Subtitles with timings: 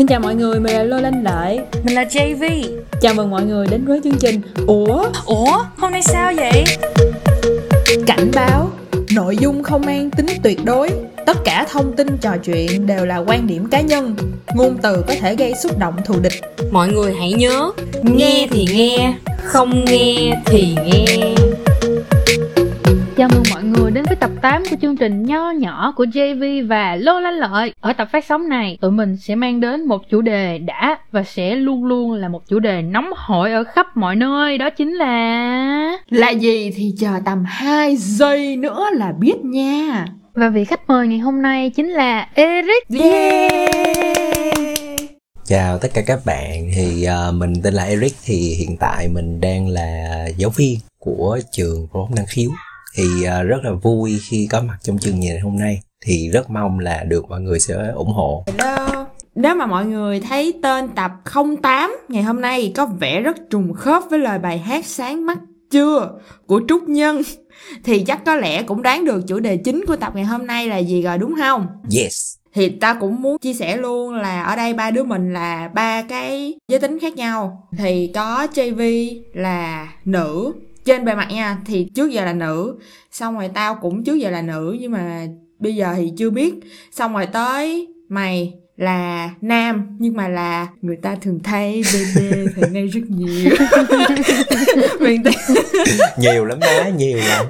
[0.00, 2.64] Xin chào mọi người, mình là Lô Lanh Lợi Mình là JV
[3.00, 5.04] Chào mừng mọi người đến với chương trình Ủa?
[5.26, 5.64] Ủa?
[5.76, 6.64] Hôm nay sao vậy?
[8.06, 8.70] Cảnh báo
[9.14, 10.90] Nội dung không mang tính tuyệt đối
[11.26, 14.16] Tất cả thông tin trò chuyện đều là quan điểm cá nhân
[14.54, 16.40] Ngôn từ có thể gây xúc động thù địch
[16.72, 17.70] Mọi người hãy nhớ
[18.02, 19.14] Nghe thì nghe
[19.44, 21.34] Không nghe thì nghe
[23.16, 26.68] Chào mừng mọi người đến với tập 8 của chương trình nho nhỏ của JV
[26.68, 27.74] và Lô Lanh Lợi.
[27.80, 31.22] Ở tập phát sóng này, tụi mình sẽ mang đến một chủ đề đã và
[31.22, 34.58] sẽ luôn luôn là một chủ đề nóng hổi ở khắp mọi nơi.
[34.58, 35.98] Đó chính là...
[36.10, 41.08] Là gì thì chờ tầm 2 giây nữa là biết nha Và vị khách mời
[41.08, 42.88] ngày hôm nay chính là Eric.
[43.00, 44.10] Yeah
[45.46, 49.40] Chào tất cả các bạn, thì uh, mình tên là Eric thì hiện tại mình
[49.40, 52.50] đang là giáo viên của trường phổ thông năng khiếu
[52.94, 56.50] thì uh, rất là vui khi có mặt trong chương trình hôm nay thì rất
[56.50, 58.44] mong là được mọi người sẽ ủng hộ.
[58.46, 59.06] Hello.
[59.34, 61.10] Nếu mà mọi người thấy tên tập
[61.62, 65.38] 08 ngày hôm nay có vẻ rất trùng khớp với lời bài hát Sáng mắt
[65.70, 66.10] chưa
[66.46, 67.22] của Trúc Nhân
[67.84, 70.68] thì chắc có lẽ cũng đoán được chủ đề chính của tập ngày hôm nay
[70.68, 71.66] là gì rồi đúng không?
[71.96, 72.34] Yes.
[72.54, 76.02] Thì ta cũng muốn chia sẻ luôn là ở đây ba đứa mình là ba
[76.02, 80.52] cái giới tính khác nhau thì có JV là nữ
[80.84, 82.78] trên bề mặt nha thì trước giờ là nữ.
[83.10, 85.26] Xong rồi tao cũng trước giờ là nữ nhưng mà
[85.58, 86.54] bây giờ thì chưa biết.
[86.92, 92.18] Xong rồi tới mày là nam nhưng mà là người ta thường thấy BB
[92.56, 93.50] thời nay rất nhiều.
[95.00, 95.22] Mình
[96.18, 97.46] nhiều lắm má, nhiều lắm.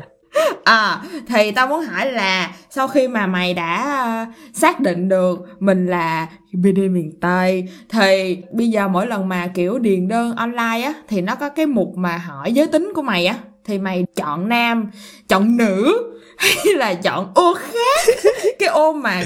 [0.64, 5.49] à thì tao muốn hỏi là sau khi mà mày đã uh, xác định được
[5.61, 10.83] mình là BD miền Tây thì bây giờ mỗi lần mà kiểu điền đơn online
[10.83, 14.05] á thì nó có cái mục mà hỏi giới tính của mày á thì mày
[14.17, 14.91] chọn nam
[15.29, 16.09] chọn nữ
[16.41, 18.14] hay là chọn ô khác
[18.58, 19.22] cái ô mà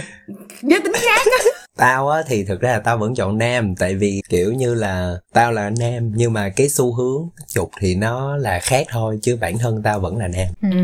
[0.62, 1.44] giới tính khác á
[1.76, 5.16] Tao á thì thực ra là tao vẫn chọn nam tại vì kiểu như là
[5.32, 9.38] tao là nam nhưng mà cái xu hướng chụp thì nó là khác thôi chứ
[9.40, 10.46] bản thân tao vẫn là nam.
[10.62, 10.78] Ừ.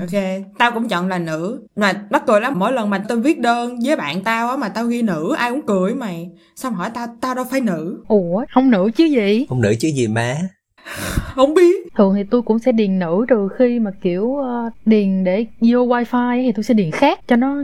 [0.00, 0.22] ok
[0.58, 3.78] tao cũng chọn là nữ mà mắc cười lắm mỗi lần mà tao viết đơn
[3.84, 7.06] với bạn tao á mà tao ghi nữ ai cũng cười mày xong hỏi tao
[7.20, 9.46] tao đâu phải nữ Ủa, không nữ chứ gì?
[9.48, 10.36] Không nữ chứ gì má.
[11.34, 15.24] không biết Thường thì tôi cũng sẽ điền nữ trừ khi mà kiểu ờ, điền
[15.24, 17.56] để vô wifi ấy, thì tôi sẽ điền khác cho nó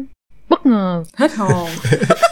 [0.48, 1.04] bất ngờ.
[1.16, 1.68] hết hồn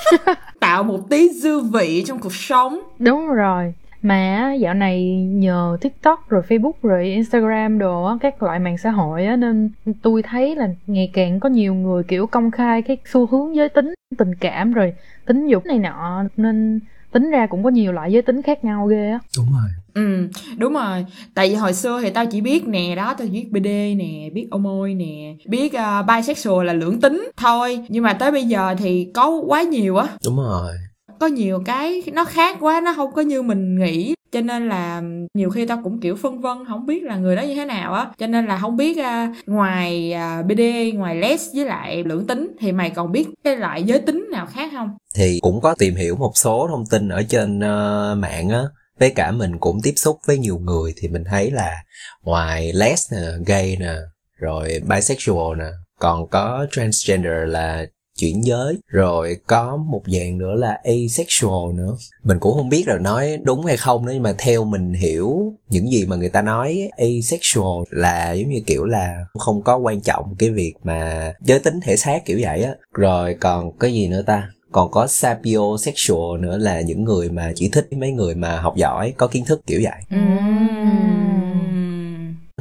[0.60, 3.74] tạo một tí dư vị trong cuộc sống Đúng rồi.
[4.02, 8.90] Mà dạo này nhờ TikTok rồi Facebook rồi Instagram đồ á, các loại mạng xã
[8.90, 9.70] hội á nên
[10.02, 13.68] tôi thấy là ngày càng có nhiều người kiểu công khai cái xu hướng giới
[13.68, 14.94] tính, tình cảm rồi
[15.26, 16.80] tính dục này nọ nên
[17.12, 19.18] tính ra cũng có nhiều loại giới tính khác nhau ghê á.
[19.36, 19.70] Đúng rồi.
[19.96, 21.04] Ừ đúng rồi.
[21.34, 24.48] Tại vì hồi xưa thì tao chỉ biết nè đó tao biết bd nè biết
[24.50, 27.80] omoi nè biết uh, bisexual là lưỡng tính thôi.
[27.88, 30.08] Nhưng mà tới bây giờ thì có quá nhiều á.
[30.24, 30.72] Đúng rồi.
[31.20, 34.14] có nhiều cái nó khác quá nó không có như mình nghĩ.
[34.32, 35.02] Cho nên là
[35.34, 37.94] nhiều khi tao cũng kiểu phân vân không biết là người đó như thế nào
[37.94, 38.06] á.
[38.18, 40.60] Cho nên là không biết à, ngoài à, bd
[40.94, 44.46] ngoài les với lại lưỡng tính thì mày còn biết cái loại giới tính nào
[44.46, 44.90] khác không?
[45.14, 48.62] Thì cũng có tìm hiểu một số thông tin ở trên uh, mạng á
[48.98, 51.82] với cả mình cũng tiếp xúc với nhiều người thì mình thấy là
[52.22, 53.94] ngoài les nè, gay nè,
[54.38, 55.70] rồi bisexual nè,
[56.00, 57.86] còn có transgender là
[58.18, 61.96] chuyển giới, rồi có một dạng nữa là asexual nữa.
[62.22, 65.52] Mình cũng không biết là nói đúng hay không nữa, nhưng mà theo mình hiểu
[65.68, 70.00] những gì mà người ta nói, asexual là giống như kiểu là không có quan
[70.00, 72.72] trọng cái việc mà giới tính thể xác kiểu vậy á.
[72.92, 74.48] Rồi còn cái gì nữa ta?
[74.76, 79.14] Còn có sapiosexual nữa là những người mà chỉ thích mấy người mà học giỏi
[79.16, 80.36] có kiến thức kiểu vậy Ừm.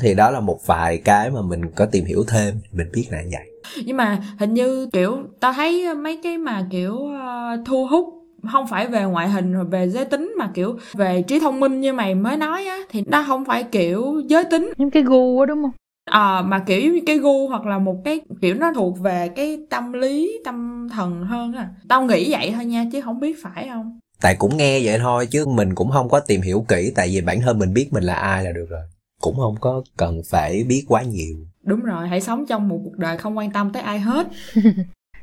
[0.02, 3.22] thì đó là một vài cái mà mình có tìm hiểu thêm mình biết là
[3.22, 3.48] như vậy
[3.86, 8.06] nhưng mà hình như kiểu tao thấy mấy cái mà kiểu ờ, thu hút
[8.52, 11.82] không phải về ngoại hình rồi về giới tính mà kiểu về trí thông minh
[11.82, 15.40] như mày mới nói á thì nó không phải kiểu giới tính Giống cái gu
[15.40, 15.72] á đúng không?
[16.16, 19.58] À, mà kiểu như cái gu hoặc là một cái kiểu nó thuộc về cái
[19.70, 21.70] tâm lý tâm thần hơn á.
[21.88, 24.00] Tao nghĩ vậy thôi nha chứ không biết phải không?
[24.22, 27.22] Tại cũng nghe vậy thôi chứ mình cũng không có tìm hiểu kỹ tại vì
[27.22, 28.82] bản thân mình biết mình là ai là được rồi.
[29.22, 31.36] Cũng không có cần phải biết quá nhiều.
[31.64, 34.28] Đúng rồi hãy sống trong một cuộc đời không quan tâm tới ai hết.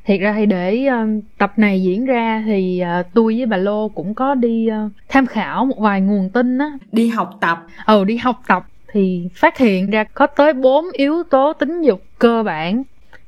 [0.04, 0.96] Thiệt ra thì để ờ,
[1.38, 4.68] tập này diễn ra thì ờ, tôi với bà Lô cũng có đi
[5.08, 6.78] tham khảo một vài nguồn tin á.
[6.92, 7.66] đi học tập.
[7.86, 12.02] Ừ đi học tập thì phát hiện ra có tới 4 yếu tố tính dục
[12.18, 12.82] cơ bản.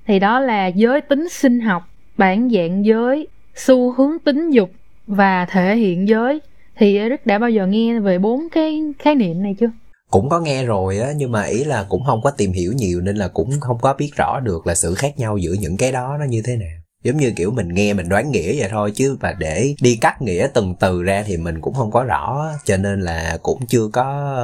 [0.07, 1.83] Thì đó là giới tính sinh học,
[2.17, 4.71] bản dạng giới, xu hướng tính dục
[5.07, 6.41] và thể hiện giới.
[6.77, 9.71] Thì Eric đã bao giờ nghe về bốn cái khái niệm này chưa?
[10.15, 13.01] cũng có nghe rồi á nhưng mà ý là cũng không có tìm hiểu nhiều
[13.01, 15.93] nên là cũng không có biết rõ được là sự khác nhau giữa những cái
[15.93, 18.93] đó nó như thế nào giống như kiểu mình nghe mình đoán nghĩa vậy thôi
[18.95, 22.47] chứ và để đi cắt nghĩa từng từ ra thì mình cũng không có rõ
[22.65, 24.35] cho nên là cũng chưa có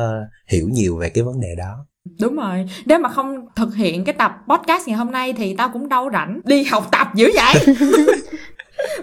[0.48, 1.86] hiểu nhiều về cái vấn đề đó
[2.20, 5.70] Đúng rồi, nếu mà không thực hiện cái tập podcast ngày hôm nay thì tao
[5.72, 7.76] cũng đâu rảnh đi học tập dữ vậy.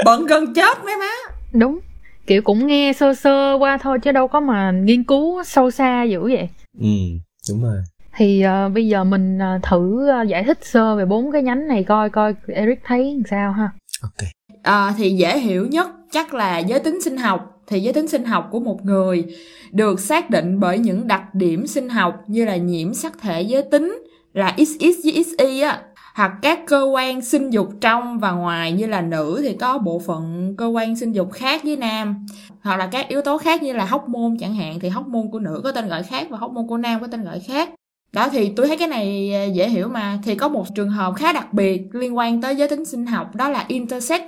[0.05, 1.11] Bận gần chết mấy má.
[1.53, 1.79] đúng
[2.27, 6.03] kiểu cũng nghe sơ sơ qua thôi chứ đâu có mà nghiên cứu sâu xa
[6.03, 6.49] dữ vậy
[6.79, 6.87] ừ
[7.49, 7.77] đúng rồi
[8.17, 11.67] thì uh, bây giờ mình uh, thử uh, giải thích sơ về bốn cái nhánh
[11.67, 13.69] này coi coi Eric thấy làm sao ha.
[14.01, 14.29] Ok.
[14.63, 17.53] À, thì dễ hiểu nhất chắc là giới tính sinh học.
[17.67, 19.25] Thì giới tính sinh học của một người
[19.71, 23.63] được xác định bởi những đặc điểm sinh học như là nhiễm sắc thể giới
[23.63, 24.03] tính
[24.33, 25.81] là XX với XY á
[26.15, 29.99] hoặc các cơ quan sinh dục trong và ngoài như là nữ thì có bộ
[29.99, 32.25] phận cơ quan sinh dục khác với nam
[32.61, 34.79] hoặc là các yếu tố khác như là hóc môn chẳng hạn.
[34.79, 37.07] Thì hóc môn của nữ có tên gọi khác và hóc môn của nam có
[37.07, 37.69] tên gọi khác
[38.17, 40.19] đó, thì tôi thấy cái này à, dễ hiểu mà.
[40.23, 43.35] Thì có một trường hợp khá đặc biệt liên quan tới giới tính sinh học,
[43.35, 44.21] đó là intersex.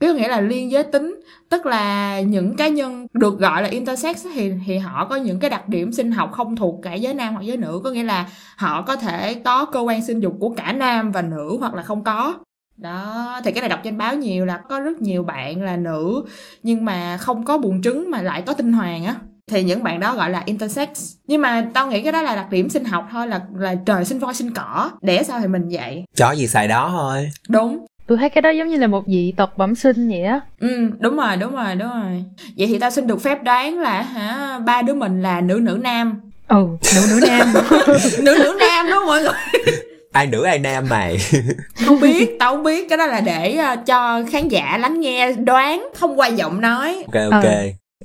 [0.00, 4.26] Có nghĩa là liên giới tính, tức là những cá nhân được gọi là intersex
[4.34, 7.34] thì thì họ có những cái đặc điểm sinh học không thuộc cả giới nam
[7.34, 7.80] hoặc giới nữ.
[7.84, 11.22] Có nghĩa là họ có thể có cơ quan sinh dục của cả nam và
[11.22, 12.34] nữ hoặc là không có.
[12.76, 16.24] Đó, thì cái này đọc trên báo nhiều là có rất nhiều bạn là nữ,
[16.62, 19.16] nhưng mà không có buồng trứng mà lại có tinh hoàng á
[19.52, 20.88] thì những bạn đó gọi là intersex.
[21.26, 24.04] Nhưng mà tao nghĩ cái đó là đặc điểm sinh học thôi là là trời
[24.04, 24.90] sinh voi sinh cỏ.
[25.02, 26.04] Đẻ sao thì mình vậy?
[26.16, 27.30] Chó gì xài đó thôi.
[27.48, 27.86] Đúng.
[28.06, 30.40] Tôi thấy cái đó giống như là một dị tật bẩm sinh vậy á.
[30.60, 32.24] Ừ đúng rồi đúng rồi đúng rồi.
[32.56, 35.78] Vậy thì tao xin được phép đoán là hả ba đứa mình là nữ nữ
[35.82, 36.20] nam?
[36.48, 37.52] Ừ nữ nữ nam.
[38.22, 39.32] Nữ nữ nam đúng không mọi người?
[40.12, 41.18] Ai nữ ai nam mày?
[41.86, 42.88] Không biết tao không biết.
[42.88, 47.04] Cái đó là để uh, cho khán giả lắng nghe đoán thông qua giọng nói.
[47.12, 47.44] Ok ok.
[47.44, 47.50] Ờ.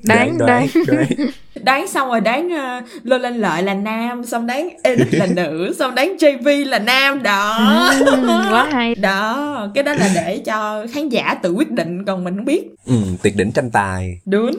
[0.04, 1.08] Đáng, đoán đoán
[1.64, 5.74] đoán xong rồi đoán uh, lô lên lợi là nam xong đoán edit là nữ
[5.80, 7.60] xong đoán jv là nam đó.
[8.06, 8.96] Ừ, quá hay.
[8.96, 12.64] Đó cái đó là để cho khán giả tự quyết định còn mình không biết.
[12.86, 14.20] Ừ tuyệt đỉnh tranh tài.
[14.26, 14.52] Đúng.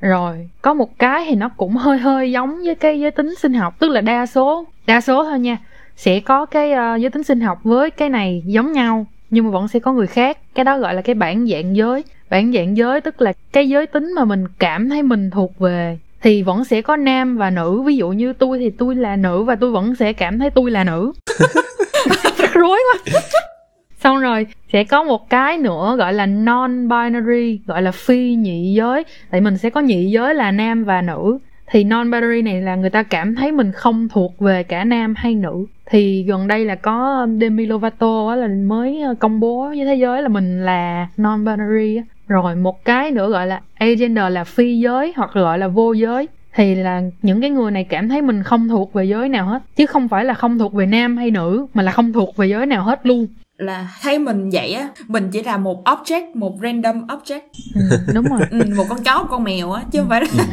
[0.00, 3.54] Rồi có một cái thì nó cũng hơi hơi giống với cái giới tính sinh
[3.54, 5.56] học tức là đa số đa số thôi nha
[5.96, 9.50] sẽ có cái uh, giới tính sinh học với cái này giống nhau nhưng mà
[9.50, 10.38] vẫn sẽ có người khác.
[10.54, 13.86] Cái đó gọi là cái bản dạng giới bản dạng giới tức là cái giới
[13.86, 17.82] tính mà mình cảm thấy mình thuộc về thì vẫn sẽ có nam và nữ.
[17.82, 20.70] Ví dụ như tôi thì tôi là nữ và tôi vẫn sẽ cảm thấy tôi
[20.70, 21.12] là nữ.
[22.54, 23.20] Rối quá.
[24.00, 28.74] Xong rồi sẽ có một cái nữa gọi là non binary gọi là phi nhị
[28.74, 29.04] giới.
[29.30, 31.38] Tại mình sẽ có nhị giới là nam và nữ.
[31.70, 35.14] Thì non binary này là người ta cảm thấy mình không thuộc về cả nam
[35.16, 35.66] hay nữ.
[35.86, 40.22] Thì gần đây là có Demi Lovato á, là mới công bố với thế giới
[40.22, 42.00] là mình là non binary.
[42.28, 46.28] Rồi một cái nữa gọi là agender là phi giới hoặc gọi là vô giới.
[46.54, 49.62] Thì là những cái người này cảm thấy mình không thuộc về giới nào hết.
[49.76, 52.46] Chứ không phải là không thuộc về nam hay nữ mà là không thuộc về
[52.46, 53.26] giới nào hết luôn.
[53.58, 57.40] Là thấy mình vậy á mình chỉ là một object một random object.
[57.74, 57.80] Ừ,
[58.14, 58.40] đúng rồi.
[58.50, 60.26] Ừ, một con chó một con mèo á chứ không phải là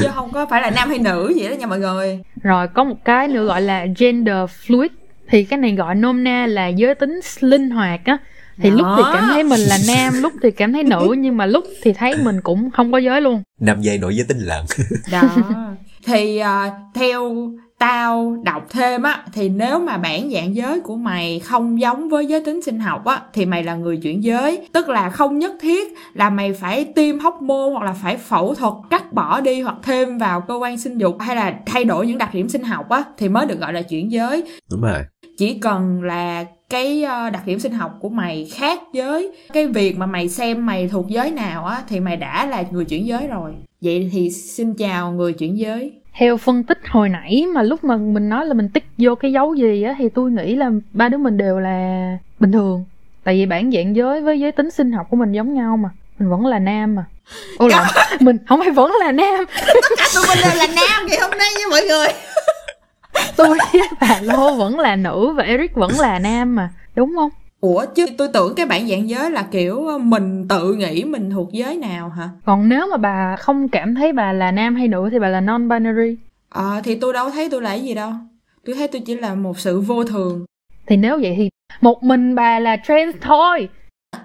[0.00, 2.20] chứ không có phải là nam hay nữ vậy đó nha mọi người.
[2.42, 4.36] Rồi có một cái nữa gọi là gender
[4.66, 4.88] fluid.
[5.28, 8.18] Thì cái này gọi nôm na là giới tính linh hoạt á
[8.56, 8.76] thì Đó.
[8.76, 11.64] lúc thì cảm thấy mình là nam lúc thì cảm thấy nữ nhưng mà lúc
[11.82, 13.42] thì thấy mình cũng không có giới luôn.
[13.60, 14.64] Năm giây nổi giới tinh lận.
[15.12, 15.22] Đó.
[16.06, 17.34] Thì uh, theo
[17.78, 22.26] tao đọc thêm á thì nếu mà bản dạng giới của mày không giống với
[22.26, 24.68] giới tính sinh học á thì mày là người chuyển giới.
[24.72, 28.54] Tức là không nhất thiết là mày phải tiêm hóc môn hoặc là phải phẫu
[28.54, 32.06] thuật cắt bỏ đi hoặc thêm vào cơ quan sinh dục hay là thay đổi
[32.06, 34.42] những đặc điểm sinh học á thì mới được gọi là chuyển giới.
[34.70, 35.00] Đúng rồi.
[35.38, 39.98] Chỉ cần là cái ờ, đặc điểm sinh học của mày khác với cái việc
[39.98, 43.26] mà mày xem mày thuộc giới nào á thì mày đã là người chuyển giới
[43.26, 43.52] rồi.
[43.80, 45.92] Vậy thì xin chào người chuyển giới.
[46.18, 49.32] Theo phân tích hồi nãy mà lúc mà mình nói là mình tích vô cái
[49.32, 52.84] dấu gì á thì tôi nghĩ là ba đứa mình đều là bình thường.
[53.24, 55.88] Tại vì bản dạng giới với giới tính sinh học của mình giống nhau mà.
[56.18, 57.04] Mình vẫn là nam mà.
[57.58, 57.86] Ô lộn
[58.20, 59.44] mình không phải vẫn là nam.
[60.14, 62.08] Tụi mình đều là nam ngày hôm nay nha mọi người
[63.36, 63.58] tôi.
[64.00, 67.30] Bà lô vẫn là nữ và eric vẫn là nam mà đúng không?
[67.60, 71.52] Ủa chứ tôi tưởng cái bản dạng giới là kiểu mình tự nghĩ mình thuộc
[71.52, 72.28] giới nào hả?
[72.44, 75.40] Còn nếu mà bà không cảm thấy bà là nam hay nữ thì bà là
[75.40, 76.16] non binary
[76.54, 78.12] ờ thì tôi đâu thấy tôi là cái gì đâu.
[78.64, 80.44] Tôi thấy tôi chỉ là một sự vô thường.
[80.86, 81.50] Thì nếu vậy thì
[81.80, 83.68] một mình bà là trans thôi.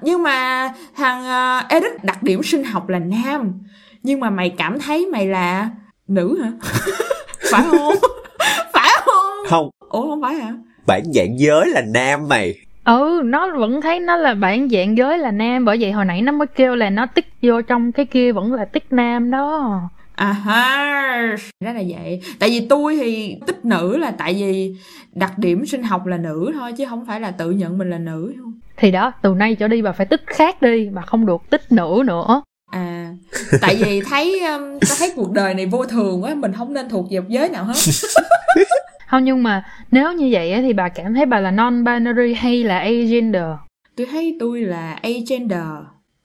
[0.01, 1.21] Nhưng mà thằng
[1.63, 3.53] uh, Eric đặc điểm sinh học là nam.
[4.03, 5.69] Nhưng mà mày cảm thấy mày là
[6.07, 6.51] nữ hả?
[7.51, 7.95] Phải không
[9.49, 9.69] không.
[9.89, 10.53] Ủa không phải hả?
[10.87, 12.55] Bản dạng giới là nam mày.
[12.85, 16.21] Ừ nó vẫn thấy nó là bản dạng giới là nam bởi vậy hồi nãy
[16.21, 19.81] nó mới kêu là nó tích vô trong cái kia vẫn là tích nam đó.
[20.15, 22.21] À ha đó là vậy.
[22.39, 24.75] Tại vì tôi thì tích nữ là tại vì
[25.13, 27.97] đặc điểm sinh học là nữ thôi chứ không phải là tự nhận mình là
[27.97, 28.53] nữ không?
[28.77, 31.71] Thì đó từ nay trở đi bà phải tích khác đi bà không được tích
[31.71, 32.41] nữ nữa.
[32.71, 33.11] À
[33.61, 36.89] tại vì thấy um, ta thấy cuộc đời này vô thường quá mình không nên
[36.89, 37.73] thuộc về một giới nào hết
[39.09, 42.33] không nhưng mà nếu như vậy á, thì bà cảm thấy bà là non binary
[42.33, 43.45] hay là agender?
[43.95, 45.67] Tôi thấy tôi là agender.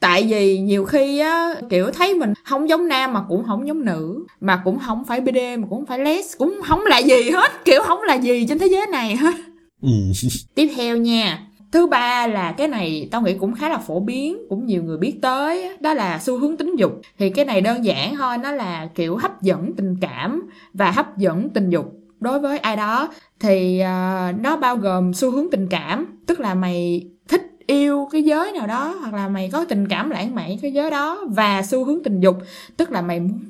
[0.00, 3.85] Tại vì nhiều khi á kiểu thấy mình không giống nam mà cũng không giống
[3.85, 7.31] nữ mà cũng không phải bd mà cũng không phải les cũng không là gì
[7.31, 9.35] hết kiểu không là gì trên thế giới này hết.
[9.83, 9.91] Ừ.
[10.55, 14.37] tiếp theo nha thứ ba là cái này tao nghĩ cũng khá là phổ biến
[14.49, 17.00] cũng nhiều người biết tới đó là xu hướng tính dục.
[17.19, 21.19] Thì cái này đơn giản thôi nó là kiểu hấp dẫn tình cảm và hấp
[21.19, 23.09] dẫn tình dục đối với ai đó
[23.40, 28.23] thì uh, nó bao gồm xu hướng tình cảm tức là mày thích yêu cái
[28.23, 31.62] giới nào đó hoặc là mày có tình cảm lãng mạn cái giới đó và
[31.62, 32.37] xu hướng tình dục
[32.76, 33.40] tức là mày muốn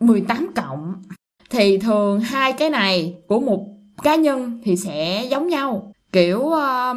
[0.00, 0.94] 18 cộng.
[1.50, 3.66] Thì thường hai cái này của một
[4.02, 5.92] cá nhân thì sẽ giống nhau.
[6.12, 6.96] Kiểu uh,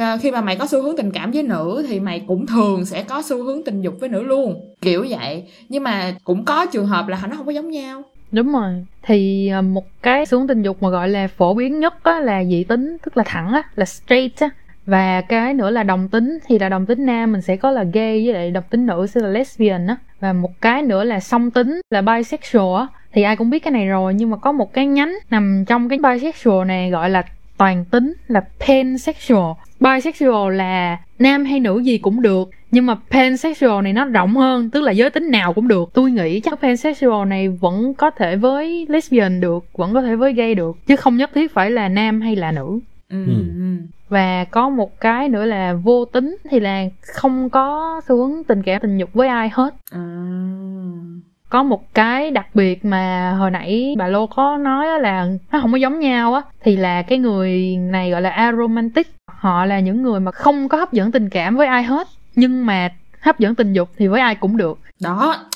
[0.00, 2.84] uh, khi mà mày có xu hướng tình cảm với nữ thì mày cũng thường
[2.84, 4.74] sẽ có xu hướng tình dục với nữ luôn.
[4.80, 5.44] Kiểu vậy.
[5.68, 8.84] Nhưng mà cũng có trường hợp là nó không có giống nhau đúng rồi.
[9.02, 12.44] Thì à, một cái xuống tình dục mà gọi là phổ biến nhất á, là
[12.44, 14.50] dị tính tức là thẳng á là straight á.
[14.86, 17.84] Và cái nữa là đồng tính thì là đồng tính nam mình sẽ có là
[17.84, 19.96] gay với lại đồng tính nữ sẽ là lesbian á.
[20.20, 22.86] Và một cái nữa là song tính là bisexual á.
[23.12, 25.88] Thì ai cũng biết cái này rồi nhưng mà có một cái nhánh nằm trong
[25.88, 27.22] cái bisexual này gọi là
[27.58, 29.52] toàn tính là pansexual.
[29.80, 34.70] Bisexual là nam hay nữ gì cũng được nhưng mà pansexual này nó rộng hơn
[34.70, 38.36] tức là giới tính nào cũng được tôi nghĩ chắc pansexual này vẫn có thể
[38.36, 41.88] với lesbian được vẫn có thể với gay được chứ không nhất thiết phải là
[41.88, 42.78] nam hay là nữ
[43.10, 43.24] ừ.
[43.26, 43.32] Ừ.
[43.58, 43.76] ừ.
[44.08, 48.62] và có một cái nữa là vô tính thì là không có xu hướng tình
[48.62, 50.00] cảm tình dục với ai hết À.
[51.48, 55.60] có một cái đặc biệt mà hồi nãy bà lô có nói á là nó
[55.60, 59.80] không có giống nhau á thì là cái người này gọi là aromantic họ là
[59.80, 62.88] những người mà không có hấp dẫn tình cảm với ai hết nhưng mà
[63.20, 64.78] hấp dẫn tình dục thì với ai cũng được.
[65.00, 65.46] Đó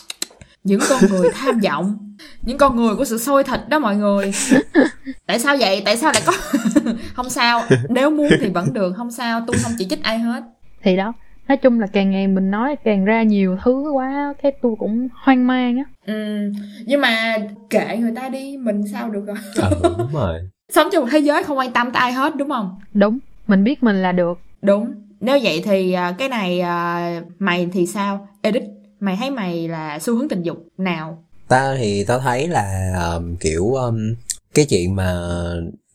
[0.65, 1.97] những con người tham vọng
[2.43, 4.33] những con người của sự sôi thịt đó mọi người.
[5.27, 5.83] Tại sao vậy?
[5.85, 6.33] Tại sao lại có
[7.15, 10.43] không sao nếu muốn thì vẫn được không sao tôi không chỉ trích ai hết.
[10.83, 11.13] Thì đó
[11.49, 15.09] nói chung là càng ngày mình nói càng ra nhiều thứ quá cái tôi cũng
[15.15, 15.85] hoang mang á.
[16.07, 16.53] Ừ
[16.87, 17.37] nhưng mà
[17.71, 20.39] kệ người ta đi mình sao được rồi ừ, đúng rồi.
[20.69, 22.81] Sống trong một thế giới không quan tâm tới ai hết đúng không?
[22.95, 24.39] Đúng mình biết mình là được.
[24.63, 28.29] Đúng nếu vậy thì à, cái này à, mày thì sao?
[28.43, 28.63] Edit
[29.01, 31.25] mày thấy mày là xu hướng tình dục nào?
[31.49, 34.15] Ta thì tao thấy là um, kiểu um,
[34.55, 35.21] cái chuyện mà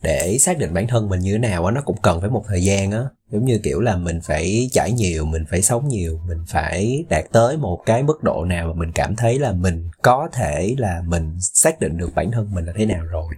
[0.02, 2.44] để xác định bản thân mình như thế nào á nó cũng cần phải một
[2.48, 3.04] thời gian á.
[3.32, 7.26] Giống như kiểu là mình phải trải nhiều mình phải sống nhiều mình phải đạt
[7.32, 11.02] tới một cái mức độ nào mà mình cảm thấy là mình có thể là
[11.08, 13.34] mình xác định được bản thân mình là thế nào rồi.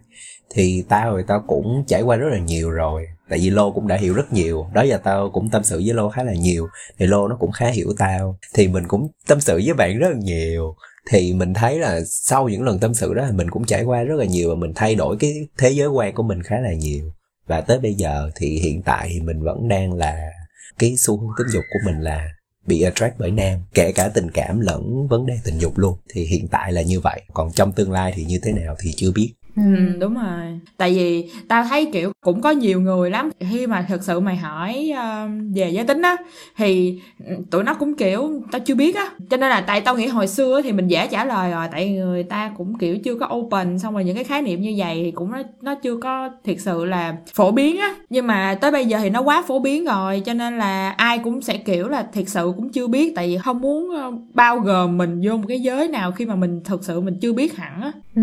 [0.50, 3.88] Thì tao thì tao cũng trải qua rất là nhiều rồi tại vì lô cũng
[3.88, 4.68] đã hiểu rất nhiều.
[4.74, 6.68] Đó giờ tao cũng tâm sự với lô khá là nhiều.
[7.00, 8.38] Thì lô nó cũng khá hiểu tao.
[8.54, 10.76] Thì mình cũng tâm sự với bạn rất là nhiều.
[11.10, 14.16] Thì mình thấy là sau những lần tâm sự đó, mình cũng trải qua rất
[14.16, 17.12] là nhiều và mình thay đổi cái thế giới quan của mình khá là nhiều.
[17.48, 20.32] Và tới bây giờ thì hiện tại thì mình vẫn đang là
[20.80, 22.30] cái xu hướng tính dục của mình là
[22.66, 23.60] bị attract bởi nam.
[23.74, 25.98] Kể cả tình cảm lẫn vấn đề tình dục luôn.
[26.10, 27.22] Thì hiện tại là như vậy.
[27.34, 29.34] Còn trong tương lai thì như thế nào thì chưa biết.
[29.58, 29.64] Ừ,
[30.00, 30.60] đúng rồi.
[30.78, 34.36] Tại vì tao thấy kiểu cũng có nhiều người lắm khi mà thực sự mày
[34.36, 36.16] hỏi ờ, về giới tính á
[36.58, 39.06] thì ừ, tụi nó cũng kiểu tao chưa biết á.
[39.30, 41.90] Cho nên là tại tao nghĩ hồi xưa thì mình dễ trả lời rồi tại
[41.90, 45.02] người ta cũng kiểu chưa có open xong rồi những cái khái niệm như vậy
[45.06, 47.96] thì cũng nó nó chưa có thiệt sự là phổ biến á.
[48.10, 51.20] Nhưng mà tới bây giờ thì nó quá phổ biến rồi cho nên là ai
[51.20, 54.60] cũng sẽ kiểu là thiệt sự cũng chưa biết tại vì không muốn ờ, bao
[54.60, 57.58] gồm mình vô một cái giới nào khi mà mình thực sự mình chưa biết
[57.58, 58.22] hẳn á ừ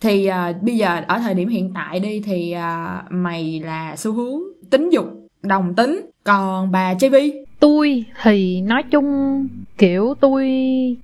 [0.00, 4.12] thì uh, bây giờ ở thời điểm hiện tại đi thì uh, mày là xu
[4.12, 5.06] hướng tính dục
[5.42, 6.10] đồng tính.
[6.24, 9.48] Còn bà JV tôi thì nói chung
[9.78, 10.46] kiểu tôi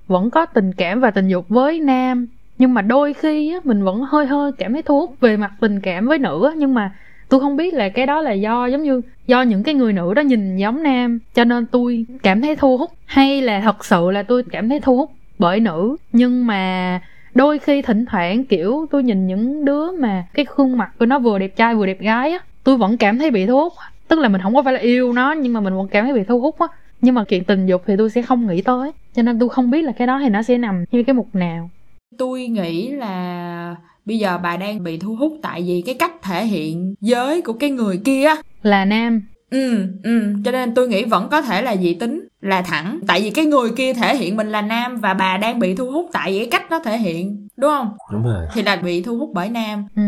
[0.07, 2.27] vẫn có tình cảm và tình dục với nam.
[2.57, 5.51] Nhưng mà đôi khi á, mình vẫn hơi hơi cảm thấy thu hút về mặt
[5.59, 6.91] tình cảm với nữ á, nhưng mà
[7.29, 10.13] tôi không biết là cái đó là do giống như do những cái người nữ
[10.13, 11.19] đó nhìn giống nam.
[11.35, 12.91] Cho nên tôi cảm thấy thu hút.
[13.05, 15.95] Hay là thật sự là tôi cảm thấy thu hút bởi nữ.
[16.11, 17.01] Nhưng mà
[17.35, 21.19] đôi khi thỉnh thoảng kiểu tôi nhìn những đứa mà cái khuôn mặt của nó
[21.19, 23.73] vừa đẹp trai vừa đẹp gái á tôi vẫn cảm thấy bị thu hút.
[24.07, 26.13] Tức là mình không có phải là yêu nó nhưng mà mình vẫn cảm thấy
[26.13, 26.67] bị thu hút á.
[27.01, 29.71] Nhưng mà chuyện tình dục thì tôi sẽ không nghĩ tới cho nên tôi không
[29.71, 31.69] biết là cái đó thì nó sẽ nằm như cái mục nào.
[32.17, 33.75] Tôi nghĩ là
[34.05, 37.53] bây giờ bà đang bị thu hút tại vì cái cách thể hiện giới của
[37.53, 38.35] cái người kia á.
[38.63, 39.21] Là nam
[39.53, 40.33] ừ ừ.
[40.45, 42.99] Cho nên tôi nghĩ vẫn có thể là dị tính là thẳng.
[43.07, 45.91] Tại vì cái người kia thể hiện mình là nam và bà đang bị thu
[45.91, 47.89] hút tại vì cái cách nó thể hiện đúng không?
[48.11, 48.45] Đúng rồi.
[48.53, 49.87] Thì là bị thu hút bởi nam.
[49.95, 50.03] Ừ.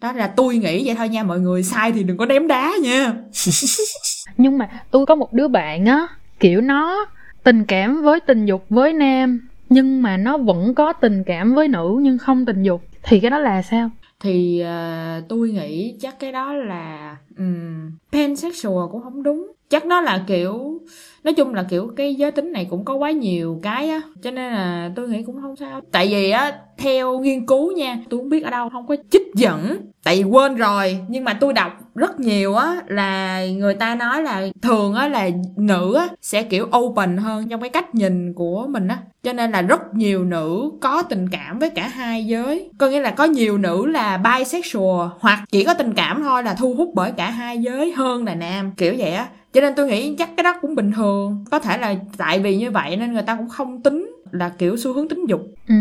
[0.00, 1.62] đó là tôi nghĩ vậy thôi nha mọi người.
[1.62, 3.12] Sai thì đừng có ném đá nha.
[4.36, 6.06] Nhưng mà tôi có một đứa bạn á
[6.40, 7.06] kiểu nó
[7.44, 11.68] tình cảm với tình dục với nam nhưng mà nó vẫn có tình cảm với
[11.68, 12.82] nữ nhưng không tình dục.
[13.02, 18.90] Thì cái đó là sao thì uh, tôi nghĩ chắc cái đó là um, pansexual
[18.92, 19.52] cũng không đúng.
[19.68, 20.80] Chắc nó là kiểu
[21.24, 24.30] nói chung là, kiểu, cái giới tính này cũng có quá nhiều cái á, cho
[24.30, 25.80] nên là tôi nghĩ cũng không sao.
[25.92, 29.22] Tại vì á, theo nghiên cứu nha, tôi không biết ở đâu, không có trích
[29.34, 29.76] dẫn.
[30.04, 34.22] Tại vì quên rồi, nhưng mà tôi đọc rất nhiều á, là người ta nói
[34.22, 38.66] là thường á, là nữ á, sẽ, kiểu, open hơn trong cái cách nhìn của
[38.68, 38.98] mình á.
[39.22, 42.70] Cho nên là rất nhiều nữ có tình cảm với cả hai giới.
[42.78, 46.54] Có nghĩa là có nhiều nữ là bisexual hoặc chỉ có tình cảm thôi là
[46.54, 49.86] thu hút bởi cả hai giới hơn là nam, kiểu vậy á cho nên tôi
[49.86, 51.44] nghĩ chắc cái đó cũng bình thường.
[51.50, 54.76] Có thể là tại vì như vậy nên người ta cũng không tính là kiểu
[54.76, 55.40] xu hướng tính dục.
[55.68, 55.74] Ừ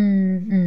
[0.52, 0.58] ừ.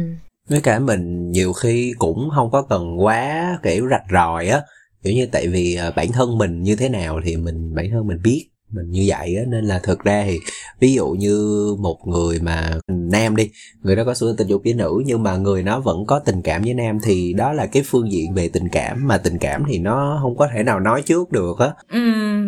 [0.49, 4.61] Với cả mình nhiều khi cũng không có cần quá kiểu rạch ròi á.
[5.03, 8.07] Kiểu như tại vì à, bản thân mình như thế nào thì mình bản thân
[8.07, 10.39] mình biết mình như vậy á nên là thực ra thì
[10.79, 13.49] ví dụ như một người mà nam đi
[13.81, 16.19] người đó có xu hướng tình dục với nữ nhưng mà người nó vẫn có
[16.19, 19.37] tình cảm với nam thì đó là cái phương diện về tình cảm mà tình
[19.37, 21.71] cảm thì nó không có thể nào nói trước được á.
[21.89, 21.99] Ừ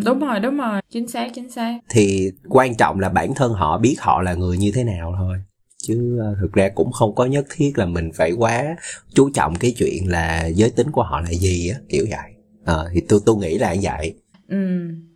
[0.05, 1.79] đúng rồi đúng rồi chính xác chính xác.
[1.89, 5.37] Thì quan trọng là bản thân họ biết họ là người như thế nào thôi
[5.87, 8.75] chứ à, thực ra cũng không có nhất thiết là mình phải quá
[9.13, 12.31] chú trọng cái chuyện là giới tính của họ là gì á kiểu vậy.
[12.65, 14.13] À, thì tôi tôi nghĩ là như vậy.
[14.47, 14.57] Ừ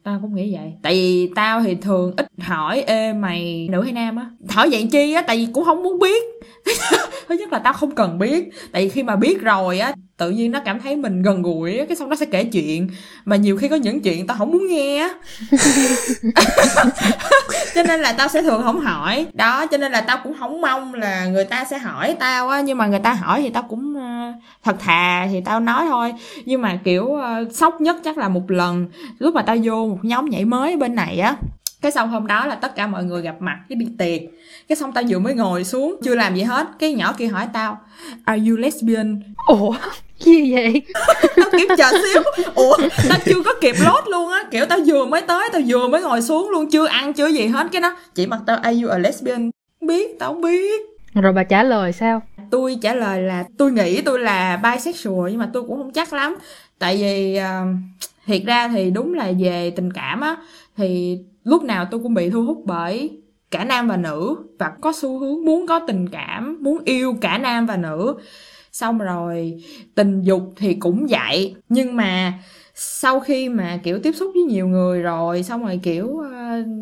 [0.03, 0.73] tao cũng nghĩ vậy.
[0.81, 4.29] Tại vì tao thì thường ít hỏi, ê, mày nữ hay nam á?
[4.49, 6.23] Hỏi vậy chi á, tại vì cũng không muốn biết.
[7.27, 8.49] Thứ nhất là tao không cần biết.
[8.71, 11.77] Tại vì khi mà biết rồi á tự nhiên nó cảm thấy mình gần gũi
[11.77, 12.89] á cái xong nó sẽ kể chuyện.
[13.25, 15.09] Mà nhiều khi có những chuyện tao không muốn nghe á.
[17.75, 19.25] Cho nên là tao sẽ thường không hỏi.
[19.33, 22.61] Đó cho nên là tao cũng không mong là người ta sẽ hỏi tao á.
[22.61, 26.13] Nhưng mà người ta hỏi thì tao cũng uh, thật thà thì tao nói thôi.
[26.45, 28.87] Nhưng mà kiểu uh, sốc nhất chắc là một lần
[29.19, 31.35] lúc mà tao vô một nhóm nhảy mới bên này á.
[31.81, 34.21] Cái xong hôm đó là tất cả mọi người gặp mặt cái đi tiệc.
[34.67, 36.67] Cái xong tao vừa mới ngồi xuống chưa làm gì hết.
[36.79, 37.77] Cái nhỏ kia hỏi tao
[38.25, 39.21] are you lesbian?
[39.47, 39.75] Ủa
[40.19, 40.81] gì vậy?
[41.35, 42.23] Tao kịp chờ xíu.
[42.55, 42.77] Ủa
[43.09, 44.43] tao chưa có kịp lốt luôn á.
[44.51, 47.45] Kiểu tao vừa mới tới tao vừa mới ngồi xuống luôn chưa ăn chưa gì
[47.47, 47.67] hết.
[47.71, 49.49] Cái đó chỉ mặt tao are you a lesbian?
[49.81, 50.81] Biết tao không biết.
[51.13, 52.21] Rồi bà trả lời sao?
[52.51, 56.13] Tôi trả lời là tôi nghĩ tôi là bisexual nhưng mà tôi cũng không chắc
[56.13, 56.35] lắm.
[56.79, 57.77] Tại vì uh,
[58.25, 60.35] thiệt ra thì đúng là về tình cảm á
[60.77, 63.09] thì lúc nào tôi cũng bị thu hút bởi
[63.51, 64.35] cả nam và nữ.
[64.59, 68.15] Và có xu hướng muốn có tình cảm muốn yêu cả nam và nữ
[68.79, 69.63] xong rồi
[69.95, 71.55] tình dục thì cũng vậy.
[71.69, 72.33] Nhưng mà
[72.75, 76.25] sau khi mà kiểu tiếp xúc với nhiều người rồi xong rồi kiểu uh,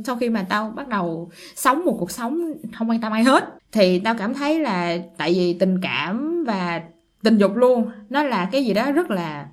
[0.05, 3.43] sau khi mà tao bắt đầu sống một cuộc sống không quan tâm ai hết
[3.71, 6.81] thì tao cảm thấy là tại vì tình cảm và
[7.23, 9.47] tình dục luôn nó là cái gì đó rất là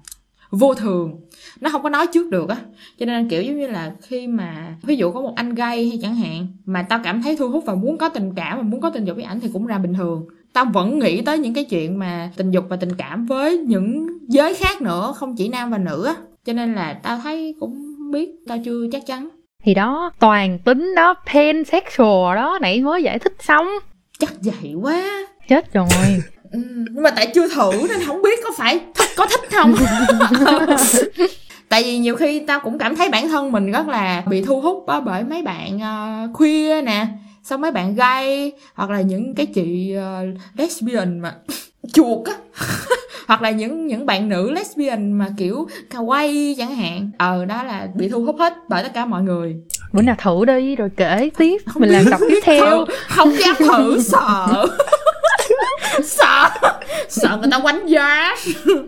[0.51, 1.21] vô thường.
[1.61, 2.57] Nó không có nói trước được á.
[2.99, 5.99] Cho nên kiểu giống như là khi mà ví dụ có một anh gay hay
[6.03, 8.81] chẳng hạn mà tao cảm thấy thu hút và muốn có tình cảm và muốn
[8.81, 11.55] có tình dục với ảnh thì cũng ra bình thường tao vẫn nghĩ tới những
[11.55, 15.49] cái chuyện mà tình dục và tình cảm với những giới khác nữa không chỉ
[15.49, 16.15] nam và nữ á.
[16.45, 19.29] Cho nên là tao thấy cũng biết tao chưa chắc chắn.
[19.65, 23.67] Thì đó toàn tính đó pansexual đó nãy mới giải thích xong.
[24.19, 25.27] Chắc vậy quá.
[25.49, 25.89] Chết rồi.
[26.55, 29.75] Ừ, nhưng mà tại chưa thử nên không biết có phải thích có thích không?
[31.69, 34.61] Tại vì nhiều khi tao cũng cảm thấy bản thân mình rất là bị thu
[34.61, 37.07] hút bởi mấy bạn uh, khuya nè
[37.45, 41.35] xong mấy bạn gay hoặc là những cái chị uh, lesbian mà
[41.93, 42.35] chuột á.
[43.27, 47.11] Hoặc là những những bạn nữ lesbian mà kiểu kawaii chẳng hạn.
[47.19, 49.57] Ờ đó là bị thu hút hết bởi tất cả mọi người.
[49.93, 51.63] Bữa nào thử đi rồi kể tiếp.
[51.67, 52.85] Không mình làm tập tiếp theo.
[53.09, 54.67] Không dám thử sợ.
[56.05, 56.51] Sợ.
[57.09, 58.35] Sợ người ta quánh giá.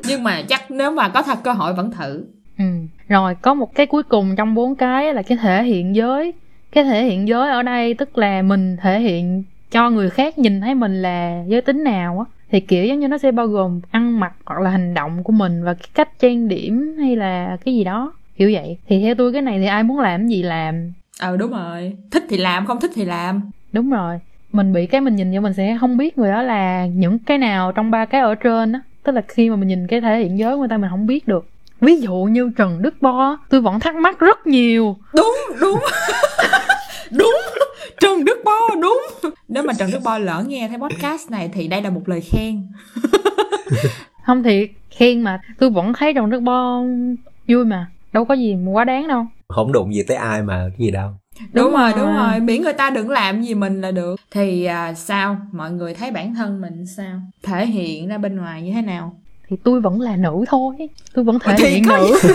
[0.05, 2.25] Nhưng mà chắc nếu mà có thật cơ hội vẫn thử.
[2.59, 2.64] Ừ.
[3.09, 6.33] rồi có một cái cuối cùng trong bốn cái là cái thể hiện giới
[6.77, 10.61] cái thể hiện giới ở đây tức là mình thể hiện cho người khác nhìn
[10.61, 13.81] thấy mình là giới tính nào á thì kiểu giống như nó sẽ bao gồm
[13.91, 17.57] ăn mặc hoặc là hành động của mình và cái cách trang điểm hay là
[17.65, 18.79] cái gì đó kiểu vậy.
[18.89, 20.93] Thì theo tôi cái này thì ai muốn làm gì làm.
[21.21, 21.97] Ờ đúng rồi.
[22.11, 23.51] Thích thì làm không thích thì làm.
[23.73, 24.19] Đúng rồi.
[24.53, 27.39] Mình bị cái mình nhìn vô mình sẽ không biết người đó là những cái
[27.39, 28.81] nào trong ba cái ở trên á.
[29.03, 31.07] Tức là khi mà mình nhìn cái thể hiện giới của người ta mình không
[31.07, 31.49] biết được.
[31.81, 34.97] Ví dụ như trần đức bo tôi vẫn thắc mắc rất nhiều.
[35.15, 35.79] Đúng đúng
[37.11, 37.35] đúng.
[38.01, 39.03] Trần đức bo đúng.
[39.49, 42.21] Nếu mà trần đức bo lỡ nghe thấy podcast này thì đây là một lời
[42.21, 42.62] khen.
[44.27, 46.83] Không thì khen mà tôi vẫn thấy trần đức bo
[47.49, 47.87] vui mà.
[48.12, 49.27] Đâu có gì quá đáng đâu.
[49.49, 51.11] Không đụng gì tới ai mà cái gì đâu.
[51.40, 52.01] Đúng, Đúng rồi rồi.
[52.01, 52.40] đúng rồi.
[52.40, 54.21] Miễn người ta đừng làm gì mình là được.
[54.31, 55.37] Thì à, sao?
[55.53, 57.21] Mọi người thấy bản thân mình sao?
[57.42, 59.16] Thể hiện ra bên ngoài như thế nào?
[59.49, 60.75] Thì tôi vẫn là nữ thôi.
[61.14, 62.19] Tôi vẫn thể Thì hiện có nữ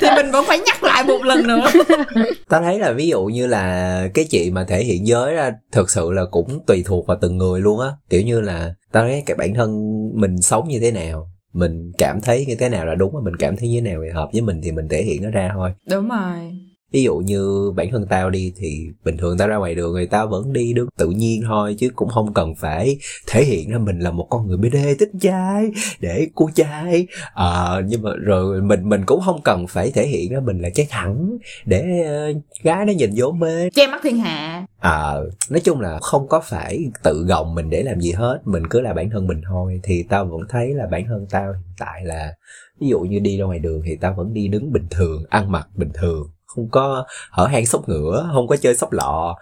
[0.00, 1.66] thì mình vẫn phải nhắc lại một lần nữa.
[2.48, 5.90] Tao thấy là ví dụ như là cái chị mà thể hiện giới ra thực
[5.90, 7.88] sự là cũng tùy thuộc vào từng người luôn á.
[8.10, 9.70] Kiểu như là tao thấy cái bản thân
[10.14, 13.36] mình sống như thế nào mình cảm thấy như thế nào là đúng và mình
[13.36, 15.50] cảm thấy như thế nào thì hợp với mình thì mình thể hiện nó ra
[15.54, 15.72] thôi.
[15.90, 16.52] Đúng rồi
[16.94, 20.06] ví dụ như bản thân tao đi thì bình thường tao ra ngoài đường thì
[20.06, 23.78] tao vẫn đi đứng tự nhiên thôi chứ cũng không cần phải thể hiện ra
[23.78, 27.06] mình là một con người BD thích trai để cô trai.
[27.34, 30.70] Ờ nhưng mà rồi mình mình cũng không cần phải thể hiện ra mình là
[30.70, 33.70] trai thẳng để ờ, gái nó nhìn vô mê.
[33.70, 34.66] Che mắt thiên hạ.
[34.78, 38.62] Ờ nói chung là không có phải tự gồng mình để làm gì hết mình
[38.70, 39.80] cứ là bản thân mình thôi.
[39.82, 42.34] Thì tao vẫn thấy là bản thân tao hiện tại là
[42.80, 45.52] ví dụ như đi ra ngoài đường thì tao vẫn đi đứng bình thường ăn
[45.52, 49.36] mặc bình thường không có hở hang sóc ngựa, không có chơi sóc lọ.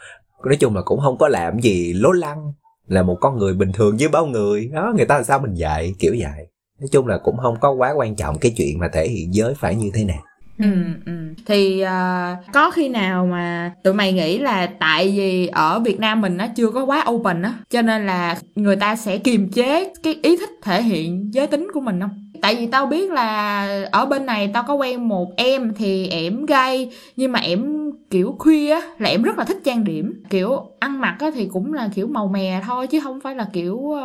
[0.45, 2.53] Nói chung là cũng không có làm gì lố lăng
[2.87, 4.71] là một con người bình thường với bao người.
[4.73, 6.47] Đó người ta làm sao mình dạy kiểu vậy.
[6.81, 9.55] Nói chung là cũng không có quá quan trọng cái chuyện mà thể hiện giới
[9.55, 10.23] phải như thế nào.
[10.59, 10.67] Ừ
[11.07, 11.13] ừ.
[11.47, 16.21] Thì uh, có khi nào mà tụi mày nghĩ là tại vì ở Việt Nam
[16.21, 19.93] mình nó chưa có quá open á cho nên là người ta sẽ kiềm chế
[20.03, 22.32] cái ý thích thể hiện giới tính của mình không?
[22.43, 26.47] Tại vì tao biết là ở bên này tao có quen một em thì em
[26.47, 30.23] gay nhưng mà em kiểu khuya á là em rất là thích trang điểm.
[30.31, 33.47] Kiểu ăn mặc á thì cũng là kiểu màu mè thôi chứ không phải là
[33.53, 34.01] kiểu uh,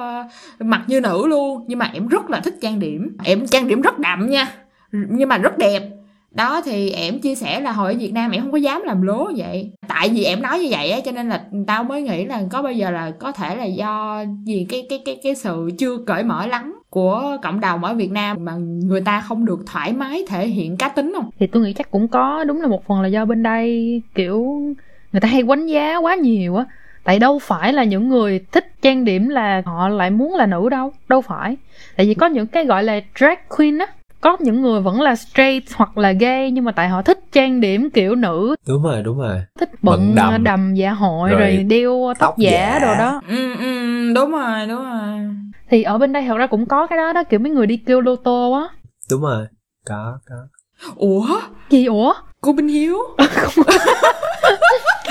[0.59, 1.65] mặc như nữ luôn.
[1.67, 3.17] Nhưng mà em rất là thích trang điểm.
[3.23, 4.53] Em trang điểm rất đậm nha
[4.91, 5.83] nhưng mà rất đẹp.
[6.31, 9.01] Đó thì em chia sẻ là hồi ở Việt Nam em không có dám làm
[9.01, 9.71] lố vậy.
[9.87, 12.61] Tại vì em nói như vậy á cho nên là tao mới nghĩ là có
[12.61, 16.23] bao giờ là có thể là do vì cái cái cái cái sự chưa cởi
[16.23, 20.25] mở lắm của cộng đồng ở Việt Nam mà người ta không được thoải mái
[20.27, 21.29] thể hiện cá tính không?
[21.39, 24.45] Thì tôi nghĩ chắc cũng có, đúng là một phần là do bên đây, kiểu,
[25.11, 26.65] người ta hay quánh giá quá nhiều á.
[27.03, 30.69] Tại đâu phải là những người thích trang điểm là họ lại muốn là nữ
[30.69, 31.57] đâu đâu phải.
[31.97, 33.87] Tại vì có những cái gọi là drag queen á
[34.21, 37.61] có những người vẫn là straight hoặc là gay nhưng mà tại họ thích trang
[37.61, 38.55] điểm kiểu nữ.
[38.67, 39.41] Đúng rồi đúng rồi.
[39.59, 40.43] Thích Bận bận đầm.
[40.43, 42.79] đầm, dạ hội Rồi rồi, đeo tóc, tóc giả, giả.
[42.79, 43.21] đồ đó.
[43.27, 45.19] Ừ ừ đúng rồi đúng rồi.
[45.69, 47.77] Thì ở bên đây thật ra cũng có cái đó đó kiểu mấy người đi
[47.77, 48.67] kêu lô tô á.
[49.11, 49.45] Đúng rồi
[49.85, 50.35] có có.
[50.95, 51.39] Ủa?
[51.69, 52.13] Gì ủa?
[52.41, 52.97] Cô Minh Hiếu?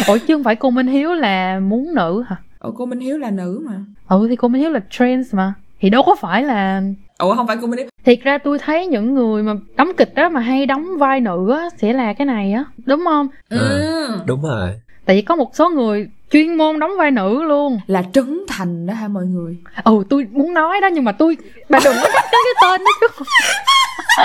[0.09, 2.37] Ủa chứ không phải cô Minh Hiếu là muốn nữ hả?
[2.61, 3.73] Ủa cô Minh Hiếu là nữ mà.
[4.09, 5.55] Ừ thì cô Minh Hiếu là trans mà.
[5.81, 6.83] Thì đâu có phải là
[7.19, 10.41] ủa không phải Hiếu thiệt ra tôi thấy những người mà đóng kịch đó mà
[10.41, 13.29] hay đóng vai nữ á sẽ là cái này á đúng không?
[13.49, 14.09] Ừ.
[14.27, 14.71] đúng rồi.
[15.05, 17.79] Tại vì có một số người chuyên môn đóng vai nữ luôn.
[17.87, 19.57] Là Trấn Thành đó hả mọi người?
[19.85, 21.37] Ừ tôi muốn nói đó nhưng mà tôi
[21.69, 23.25] bà đừng có nhắc đến cái tên đó chứ.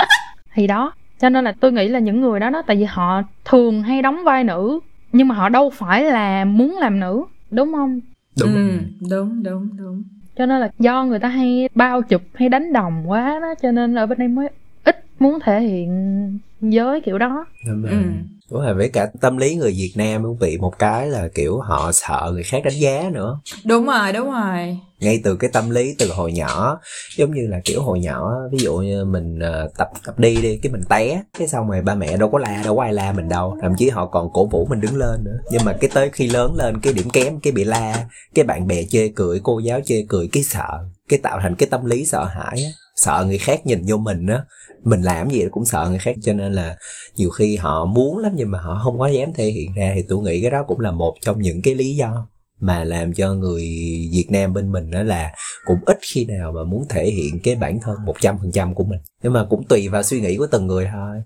[0.54, 3.22] Thì đó cho nên là tôi nghĩ là những người đó đó tại vì họ
[3.44, 4.80] thường hay đóng vai nữ
[5.12, 8.00] nhưng mà họ đâu phải là muốn làm nữ đúng không?
[8.40, 8.54] Đúng.
[8.54, 8.78] Ừ,
[9.10, 10.02] đúng đúng đúng
[10.36, 13.72] cho nên là do người ta hay bao chụp hay đánh đồng quá đó cho
[13.72, 14.48] nên ở bên đây mới
[14.84, 17.90] ít muốn thể hiện giới kiểu đó Đúng rồi.
[17.92, 17.98] ừ.
[18.52, 21.60] Đúng rồi, với cả tâm lý người Việt Nam cũng bị một cái là kiểu
[21.60, 23.40] họ sợ người khác đánh giá nữa.
[23.64, 26.80] đúng rồi đúng rồi Ngay từ cái tâm lý từ hồi nhỏ,
[27.16, 30.58] giống như là kiểu hồi nhỏ, ví dụ như mình ờ, tập tập đi đi,
[30.62, 33.12] cái mình té, cái xong rồi ba mẹ đâu có la, đâu có ai la
[33.12, 33.58] mình đâu.
[33.62, 35.38] Thậm chí họ còn cổ vũ mình đứng lên nữa.
[35.50, 38.66] Nhưng mà cái tới khi lớn lên, cái điểm kém, cái bị la, cái bạn
[38.66, 42.04] bè chê cười, cô giáo chê cười, cái sợ, cái tạo thành cái tâm lý
[42.06, 42.70] sợ hãi á.
[42.94, 44.44] Sợ người khác nhìn vô mình á,
[44.84, 46.76] mình làm gì cũng sợ người khác cho nên là
[47.16, 49.92] nhiều khi họ muốn lắm nhưng mà họ không có dám thể hiện ra.
[49.94, 52.28] Thì tôi nghĩ cái đó cũng là một trong những cái lý do
[52.60, 53.62] mà làm cho người
[54.12, 55.32] Việt Nam bên mình đó là
[55.64, 59.00] cũng ít khi nào mà muốn thể hiện cái bản thân 100% của mình.
[59.22, 61.16] Nhưng mà cũng tùy vào suy nghĩ của từng người thôi.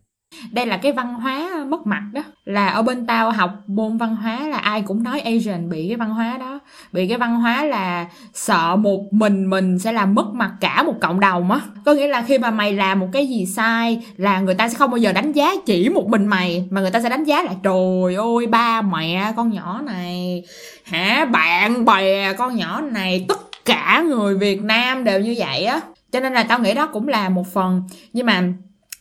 [0.52, 2.22] Đây là cái văn hóa mất mặt đó.
[2.44, 5.96] Là ở bên tao học môn văn hóa là ai cũng nói Asian bị cái
[5.96, 6.60] văn hóa đó.
[6.92, 10.94] Bị cái văn hóa là sợ một mình mình sẽ làm mất mặt cả một
[11.00, 11.60] cộng đồng á.
[11.84, 14.74] Có nghĩa là khi mà mày làm một cái gì sai là người ta sẽ
[14.74, 17.42] không bao giờ đánh giá chỉ một mình mày, mà người ta sẽ đánh giá
[17.42, 20.44] là trời ơi, ba mẹ con nhỏ này,
[20.84, 25.80] hả, bạn bè con nhỏ này, tất cả người Việt Nam đều như vậy á.
[26.12, 27.82] Cho nên là tao nghĩ đó cũng là một phần.
[28.12, 28.42] Nhưng mà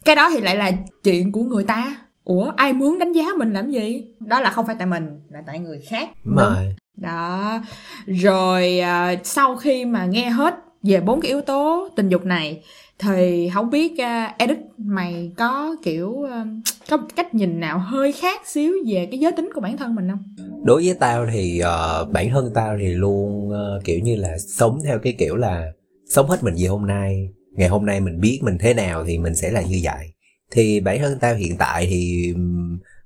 [0.05, 0.71] cái đó thì lại là
[1.03, 4.03] chuyện của người ta ủa ai muốn đánh giá mình làm gì?
[4.19, 6.09] Đó là không phải tại mình là tại người khác.
[6.25, 7.61] Rồi đó.
[8.05, 12.63] Rồi à, sau khi mà nghe hết về bốn cái yếu tố tình dục này
[12.99, 16.45] thì không biết uh, edit mày có kiểu à,
[16.89, 19.95] có một cách nhìn nào hơi khác xíu về cái giới tính của bản thân
[19.95, 20.23] mình không?
[20.63, 24.79] Đối với tao thì ờ, bản thân tao thì luôn ờ, kiểu như là sống
[24.83, 25.71] theo cái kiểu là
[26.09, 27.29] sống hết mình vì hôm nay.
[27.51, 30.14] Ngày hôm nay mình biết mình thế nào thì mình sẽ là như vậy
[30.51, 32.33] thì bản thân tao hiện tại thì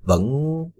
[0.03, 0.23] vẫn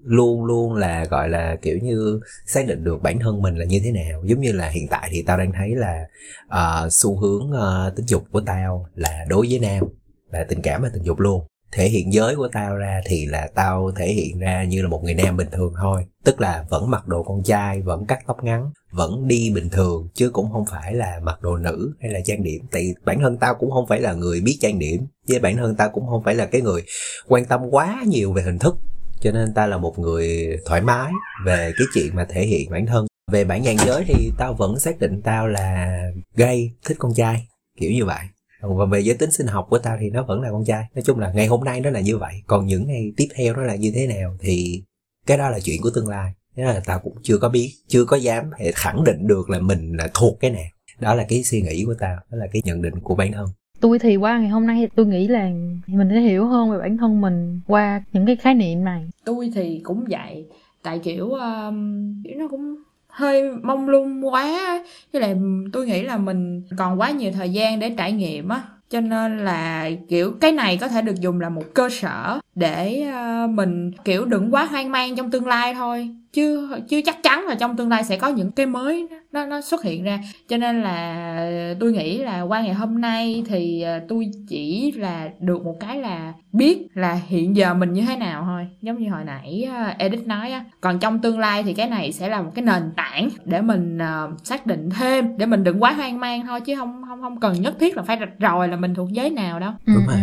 [0.04, 3.80] luôn luôn là gọi là kiểu như xác định được bản thân mình là như
[3.84, 4.22] thế nào.
[4.26, 6.06] Giống như là hiện tại thì tao đang thấy là
[6.46, 9.84] uh, xu hướng ờ, uh, tính dục của tao là đối với nam
[10.32, 13.50] là tình cảm và tình dục luôn thể hiện giới của tao ra thì là
[13.56, 16.06] tao thể hiện ra như là một người nam bình thường thôi.
[16.24, 20.08] Tức là vẫn mặc đồ con trai, vẫn cắt tóc ngắn, vẫn đi bình thường,
[20.14, 22.62] chứ cũng không phải là mặc đồ nữ hay là trang điểm.
[22.72, 25.76] Tại bản thân tao cũng không phải là người biết trang điểm, với bản thân
[25.76, 26.84] tao cũng không phải là cái người
[27.28, 28.76] quan tâm quá nhiều về hình thức.
[29.22, 31.12] Cho nên tao là một người thoải mái
[31.46, 33.06] về cái chuyện mà thể hiện bản thân.
[33.32, 36.00] Về bản nhàn giới thì tao vẫn xác định tao là
[36.36, 37.48] gay, thích con trai,
[37.80, 38.20] kiểu như vậy
[38.62, 40.86] và về giới tính sinh học của tao thì nó vẫn là con trai.
[40.96, 42.34] Nói chung là ngày hôm nay nó là như vậy.
[42.48, 44.84] Còn những ngày tiếp theo nó là như thế nào thì
[45.26, 46.34] cái đó là chuyện của tương lai.
[46.56, 49.60] Thế là tao cũng chưa có biết chưa có dám để khẳng định được là
[49.60, 50.70] mình là thuộc cái nào.
[51.00, 53.48] Đó là cái suy nghĩ của tao đó là cái nhận định của bản thân.
[53.80, 55.50] Tôi thì qua ngày hôm nay tôi nghĩ là
[55.88, 59.10] mình sẽ hiểu hơn về bản thân mình qua những cái khái niệm này.
[59.26, 60.46] Tôi thì cũng vậy.
[60.84, 62.76] Tại kiểu um, kiểu nó cũng
[63.20, 64.84] hơi mông lung quá.
[65.14, 65.36] Với lại
[65.74, 68.62] tôi nghĩ là mình còn quá nhiều thời gian để trải nghiệm á.
[68.90, 73.02] Cho nên là, kiểu, cái này có thể được dùng là một cơ sở để
[73.14, 77.46] ờ, mình, kiểu, đừng quá hoang mang trong tương lai thôi chứ chứ chắc chắn
[77.46, 80.20] là trong tương lai sẽ có những cái mới nó nó xuất hiện ra.
[80.48, 85.30] Cho nên là tôi nghĩ là qua ngày hôm nay thì ờ, tôi chỉ là
[85.40, 88.68] được một cái là biết là hiện giờ mình như thế nào thôi.
[88.82, 90.66] Giống như hồi nãy ờ, edit nói á.
[90.82, 93.98] Còn trong tương lai thì cái này sẽ là một cái nền tảng để mình
[93.98, 97.40] uh, xác định thêm để mình đừng quá hoang mang thôi chứ không không không
[97.40, 99.72] cần nhất thiết là phải rạch ròi là mình thuộc giới nào đâu.
[99.86, 100.16] Đúng rồi.
[100.16, 100.22] Ừ.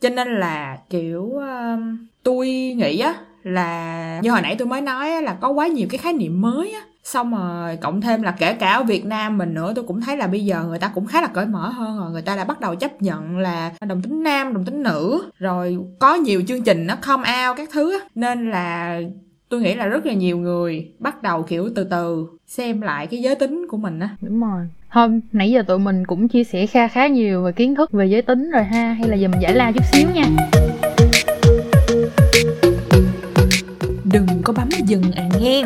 [0.00, 1.80] cho nên là kiểu uh,
[2.22, 3.14] tôi nghĩ á
[3.46, 6.72] là như hồi nãy tôi mới nói là có quá nhiều cái khái niệm mới
[6.72, 6.80] á.
[7.04, 10.16] Xong rồi cộng thêm là kể cả ở Việt Nam mình nữa tôi cũng thấy
[10.16, 12.10] là bây giờ người ta cũng khá là cởi mở hơn rồi.
[12.10, 15.30] Người ta đã bắt đầu chấp nhận là đồng tính nam đồng tính nữ.
[15.38, 18.06] Rồi có nhiều chương trình nó come out các thứ á.
[18.14, 19.00] Nên là
[19.48, 23.22] tôi nghĩ là rất là nhiều người bắt đầu kiểu từ từ xem lại cái
[23.22, 24.08] giới tính của mình á.
[24.20, 24.66] Đúng rồi.
[24.92, 28.06] Thôi nãy giờ tụi mình cũng chia sẻ kha khá nhiều về kiến thức về
[28.06, 28.92] giới tính rồi ha.
[28.92, 30.24] Hay là giờ mình giải la chút xíu nha
[34.86, 35.64] dừng à nghe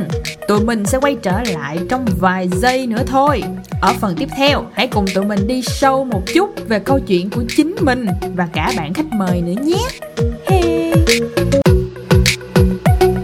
[0.49, 3.43] tụi mình sẽ quay trở lại trong vài giây nữa thôi.
[3.81, 7.31] Ở phần tiếp theo, hãy cùng tụi mình đi sâu một chút về câu chuyện
[7.31, 8.07] của chính mình
[8.37, 9.89] và cả bạn khách mời nữa nhé.
[10.47, 10.93] Hey.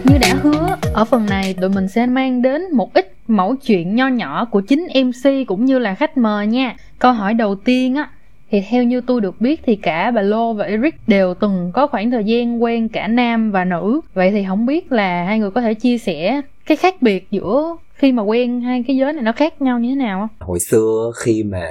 [0.03, 3.95] như đã hứa, ở phần này tụi mình sẽ mang đến một ít mẫu chuyện
[3.95, 6.75] nho nhỏ của chính mc cũng như là khách mời nha.
[6.99, 8.09] Câu hỏi đầu tiên á
[8.51, 11.87] thì theo như tôi được biết thì cả bà Lô và Eric đều từng có
[11.87, 15.51] khoảng thời gian quen cả nam và nữ vậy thì không biết là hai người
[15.51, 19.23] có thể chia sẻ cái khác biệt giữa khi mà quen hai cái giới này
[19.23, 20.47] nó khác nhau như thế nào không?
[20.47, 21.67] hồi xưa khi mà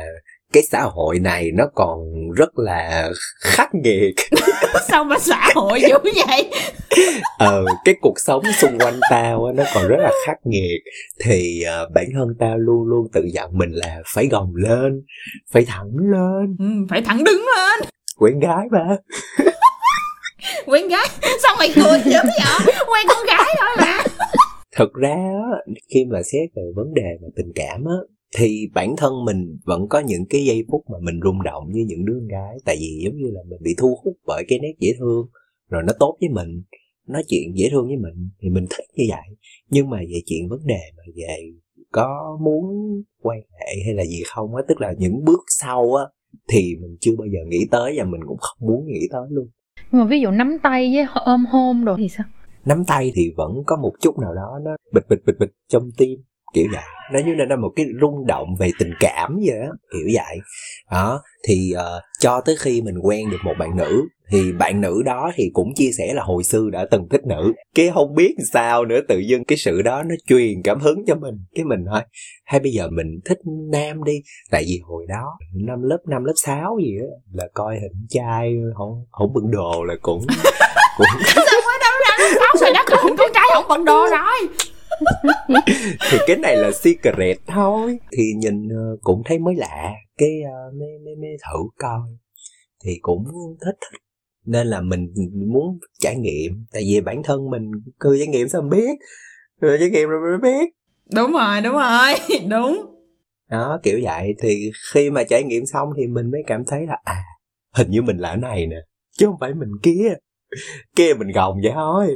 [0.52, 1.98] cái xã hội này nó còn
[2.36, 4.14] rất là khắc nghiệt.
[4.88, 6.50] Sao mà xã hội dữ vậy?
[7.38, 10.80] Ờ cái cuộc sống xung quanh tao á, nó còn rất là khắc nghiệt.
[11.24, 15.02] Thì uh, bản thân tao luôn luôn tự dặn mình là phải gồng lên
[15.52, 16.56] phải thẳng lên.
[16.58, 17.88] Ừ, phải thẳng đứng lên.
[18.18, 18.96] Quen gái mà.
[20.66, 21.06] Quen gái?
[21.42, 22.74] Sao mày cười dữ vậy?
[22.86, 24.04] Quen con gái thôi mà.
[24.76, 25.16] Thật ra
[25.94, 29.88] khi mà xét về vấn đề mà tình cảm á thì bản thân mình vẫn
[29.88, 32.56] có những cái giây phút mà mình rung động như những đứa con gái.
[32.64, 35.26] Tại vì giống như là mình bị thu hút bởi cái nét dễ thương
[35.70, 36.62] rồi nó tốt với mình
[37.08, 39.36] nói chuyện dễ thương với mình thì mình thích như vậy.
[39.70, 41.36] Nhưng mà về chuyện vấn đề mà về
[41.92, 42.64] có muốn
[43.22, 46.04] quan hệ hay là gì không á tức là những bước sau á
[46.48, 49.48] thì mình chưa bao giờ nghĩ tới và mình cũng không muốn nghĩ tới luôn.
[49.92, 52.26] Nhưng mà ví dụ nắm tay với ôm hôn rồi thì sao?
[52.64, 55.90] Nắm tay thì vẫn có một chút nào đó nó bịch bịch bịch bịch trong
[55.96, 56.20] tim
[56.54, 56.82] kiểu vậy.
[57.12, 60.38] Nó như là một cái rung động về tình cảm vậy đó kiểu vậy.
[60.90, 65.02] Đó thì uh, cho tới khi mình quen được một bạn nữ thì bạn nữ
[65.04, 67.52] đó thì cũng chia sẻ là hồi xưa đã từng thích nữ.
[67.74, 71.14] Cái không biết sao nữa tự dưng cái sự đó nó truyền cảm hứng cho
[71.14, 71.34] mình.
[71.54, 72.00] Cái mình thôi
[72.44, 73.38] hay bây giờ mình thích
[73.72, 74.12] nam đi?
[74.50, 78.52] Tại vì hồi đó năm lớp năm lớp 6 gì á là coi hình trai
[78.76, 80.20] không không bận đồ là cũng
[80.98, 81.06] cũng
[81.36, 84.66] sao mới ra sáu đất ơi con trai không bận đồ rồi
[86.10, 87.98] thì cái này là secret thôi.
[88.12, 89.92] Thì nhìn uh, cũng thấy mới lạ.
[90.18, 92.00] Cái uh, mới, mới, mới thử coi.
[92.84, 93.24] Thì cũng
[93.64, 94.00] thích thích.
[94.44, 95.14] Nên là mình
[95.52, 96.66] muốn trải nghiệm.
[96.72, 98.98] Tại vì bản thân mình cứ trải nghiệm sao mình biết?
[99.60, 100.70] Rồi trải nghiệm rồi mới biết.
[101.14, 102.14] Đúng rồi đúng rồi.
[102.50, 102.86] Đúng.
[103.50, 104.34] Đó kiểu vậy.
[104.42, 107.22] Thì khi mà trải nghiệm xong thì mình mới cảm thấy là à
[107.74, 108.76] hình như mình là này nè
[109.18, 110.14] chứ không phải mình kia.
[110.96, 112.08] Kia mình gồng vậy thôi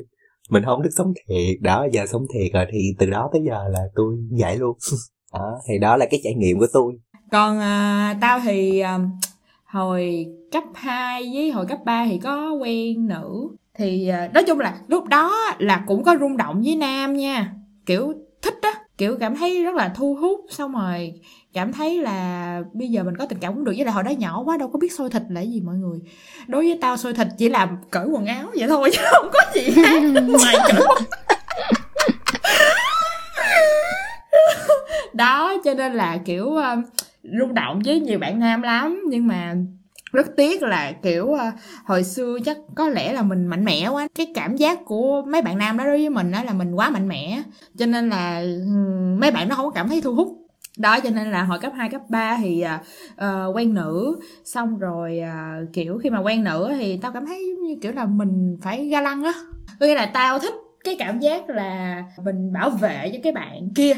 [0.51, 1.61] mình không thích sống thiệt.
[1.61, 4.77] Đó giờ sống thiệt rồi thì từ đó tới giờ là tôi vậy luôn.
[5.33, 6.93] Đó thì đó là cái trải nghiệm của tôi.
[7.31, 8.99] Còn à, tao thì à,
[9.65, 13.49] hồi cấp 2 với hồi cấp 3 thì có quen nữ.
[13.75, 17.55] Thì à, nói chung là lúc đó là cũng có rung động với nam nha.
[17.87, 20.41] Kiểu thích á kiểu cảm thấy rất là thu hút.
[20.51, 21.13] Xong rồi
[21.55, 24.11] cảm thấy là bây giờ mình có tình cảm cũng được với lại hồi đó
[24.11, 25.99] nhỏ quá đâu có biết xôi thịt là gì mọi người.
[26.47, 29.41] Đối với tao xôi thịt chỉ làm cởi quần áo vậy thôi chứ không có
[29.55, 30.03] gì khác.
[30.29, 30.83] Ngoài cởi
[35.13, 36.85] đó cho nên là kiểu uh,
[37.23, 39.55] rung động với nhiều bạn nam lắm nhưng mà
[40.13, 41.41] rất tiếc là kiểu uh,
[41.85, 44.09] hồi xưa chắc có lẽ là mình mạnh mẽ quá.
[44.15, 46.91] Cái cảm giác của mấy bạn nam đó đối với mình đó là mình quá
[46.91, 47.43] mạnh mẽ.
[47.79, 50.40] Cho nên là um, mấy bạn nó không có cảm thấy thu hút
[50.81, 52.65] đó cho nên là hồi cấp 2, cấp 3 thì
[53.13, 54.21] uh, quen nữ.
[54.45, 58.07] Xong rồi uh, kiểu khi mà quen nữ thì tao cảm thấy như kiểu là
[58.07, 59.33] mình phải ga lăng á.
[59.81, 63.69] Có nghĩa là tao thích cái cảm giác là mình bảo vệ cho cái bạn
[63.75, 63.93] kia.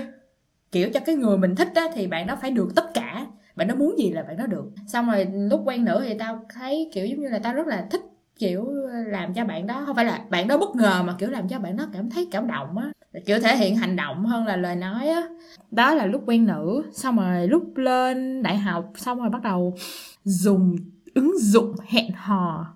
[0.72, 3.26] Kiểu cho cái người mình thích á thì bạn đó phải được tất cả.
[3.56, 4.64] Bạn nó muốn gì là bạn nó được.
[4.86, 7.86] Xong rồi lúc quen nữ thì tao thấy kiểu giống như là tao rất là
[7.90, 8.00] thích
[8.38, 8.66] kiểu
[9.06, 9.82] làm cho bạn đó.
[9.86, 12.28] Không phải là bạn đó bất ngờ mà kiểu làm cho bạn đó cảm thấy
[12.30, 12.92] cảm động á
[13.26, 15.22] kiểu thể hiện hành động hơn là lời nói á.
[15.70, 19.76] Đó là lúc quen nữ xong rồi lúc lên đại học xong rồi bắt đầu
[20.24, 20.76] dùng
[21.14, 22.66] ứng dụng hẹn hò.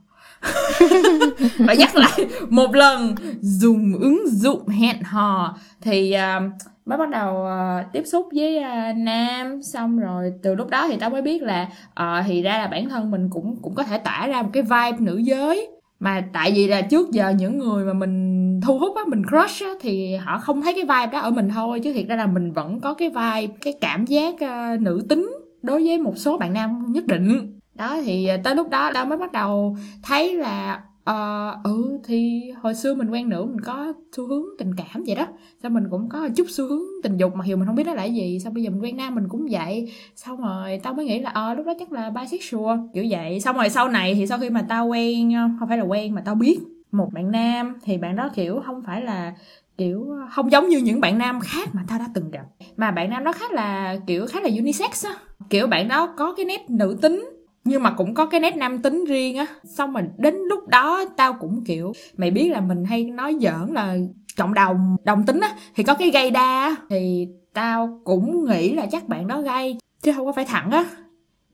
[1.66, 5.58] Phải nhắc lại một lần dùng ứng dụng hẹn hò.
[5.80, 6.52] Thì uh,
[6.86, 9.62] mới bắt đầu uh, tiếp xúc với uh, nam.
[9.62, 11.68] Xong rồi từ lúc đó thì tao mới biết là
[12.00, 14.62] uh, thì ra là bản thân mình cũng cũng có thể tỏa ra một cái
[14.62, 15.68] vibe nữ giới.
[16.00, 19.62] Mà tại vì là trước giờ những người mà mình thu hút á mình crush
[19.62, 21.80] á thì họ không thấy cái vibe đó ở mình thôi.
[21.80, 25.30] Chứ thiệt ra là mình vẫn có cái vibe cái cảm giác uh, nữ tính
[25.62, 27.52] đối với một số bạn nam nhất định.
[27.74, 32.74] Đó thì tới lúc đó tao mới bắt đầu thấy là uh, ừ thì hồi
[32.74, 35.26] xưa mình quen nữ mình có xu hướng tình cảm vậy đó.
[35.62, 37.94] Sao mình cũng có chút xu hướng tình dục mặc dù mình không biết đó
[37.94, 38.38] là gì.
[38.40, 39.92] Sao bây giờ mình quen nam mình cũng vậy.
[40.16, 43.40] Xong rồi tao mới nghĩ là ờ uh, lúc đó chắc là bisexual kiểu vậy.
[43.40, 46.14] Xong rồi sau này thì sau khi mà tao quen ờ, không phải là quen
[46.14, 46.58] mà tao biết
[46.96, 49.32] một bạn nam, thì bạn đó, kiểu, không phải là,
[49.78, 52.44] kiểu, không giống như những bạn nam khác mà tao đã từng gặp.
[52.76, 55.12] Mà bạn nam đó khá là, kiểu, khá là unisex á.
[55.50, 57.30] Kiểu, bạn đó có cái nét nữ tính,
[57.64, 59.46] nhưng mà cũng có cái nét nam tính riêng á.
[59.64, 63.74] Xong mà đến lúc đó, tao cũng, kiểu, mày biết là mình hay nói giỡn
[63.74, 63.96] là
[64.36, 68.86] cộng đồng đồng tính á, thì có cái gay đa thì tao cũng nghĩ là
[68.86, 70.84] chắc bạn đó gay, chứ không có phải thẳng á.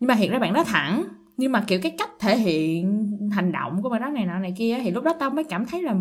[0.00, 1.04] Nhưng mà hiện ra bạn đó thẳng
[1.36, 4.54] nhưng mà kiểu cái cách thể hiện hành động của bạn đó này nọ này
[4.58, 5.94] kia thì lúc đó tao mới cảm thấy là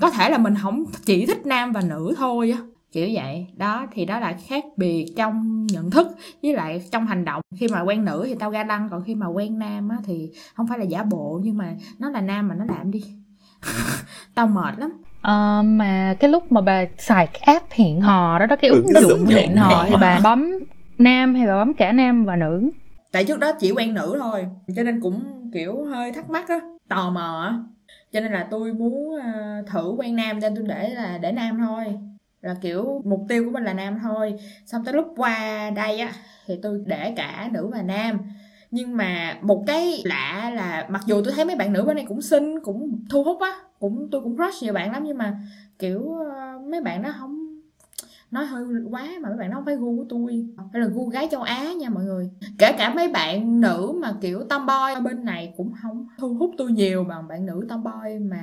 [0.00, 2.58] có thể là mình không chỉ thích nam và nữ thôi á.
[2.92, 3.46] Kiểu vậy.
[3.56, 6.08] Đó thì đó là khác biệt trong nhận thức
[6.42, 7.40] với lại trong hành động.
[7.56, 10.30] Khi mà quen nữ thì tao ga lăng còn khi mà quen nam á thì
[10.54, 13.04] không phải là giả bộ nhưng mà nó là nam mà nó làm đi.
[14.34, 14.92] Tao mệt lắm.
[15.22, 18.86] À, mà cái lúc mà bà xài cái app hẹn hò đó đó cái ứng
[19.00, 20.52] dụng hẹn hò thì bà bấm
[20.98, 22.70] nam hay bà bấm cả nam và nữ
[23.14, 24.46] tại trước đó chỉ quen nữ thôi
[24.76, 27.58] cho nên cũng kiểu hơi thắc mắc á tò mò á.
[28.12, 31.58] Cho nên là tôi muốn uh, thử quen nam nên tôi để là để nam
[31.58, 31.84] thôi.
[32.40, 34.34] Là kiểu mục tiêu của mình là nam thôi.
[34.66, 36.12] Xong tới lúc qua đây á
[36.46, 38.18] thì tôi để cả nữ và nam.
[38.70, 42.04] Nhưng mà một cái lạ là mặc dù tôi thấy mấy bạn nữ bên này
[42.08, 45.36] cũng xinh cũng thu hút á cũng tôi cũng crush nhiều bạn lắm nhưng mà
[45.78, 47.33] kiểu uh, mấy bạn đó không
[48.34, 51.06] nói hơi quá mà mấy bạn đó không phải gu của tôi hay là gu
[51.06, 55.24] gái châu á nha mọi người kể cả mấy bạn nữ mà kiểu tomboy bên
[55.24, 58.42] này cũng không thu hút tôi nhiều bằng bạn nữ tomboy mà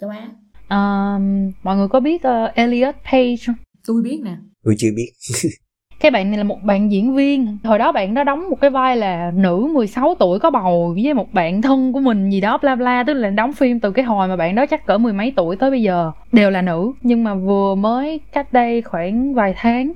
[0.00, 0.28] châu á
[0.70, 1.22] uh,
[1.62, 3.56] mọi người có biết uh, Elliot Page không?
[3.86, 4.36] Tôi biết nè.
[4.64, 5.12] Tôi chưa biết.
[6.00, 7.58] cái bạn này là một bạn diễn viên.
[7.64, 11.14] Hồi đó bạn đó đóng một cái vai là nữ 16 tuổi có bầu với
[11.14, 13.04] một bạn thân của mình gì đó, bla bla.
[13.06, 15.56] Tức là đóng phim từ cái hồi mà bạn đó chắc cỡ mười mấy tuổi
[15.56, 16.92] tới bây giờ, đều là nữ.
[17.02, 19.92] Nhưng mà vừa mới cách đây khoảng vài tháng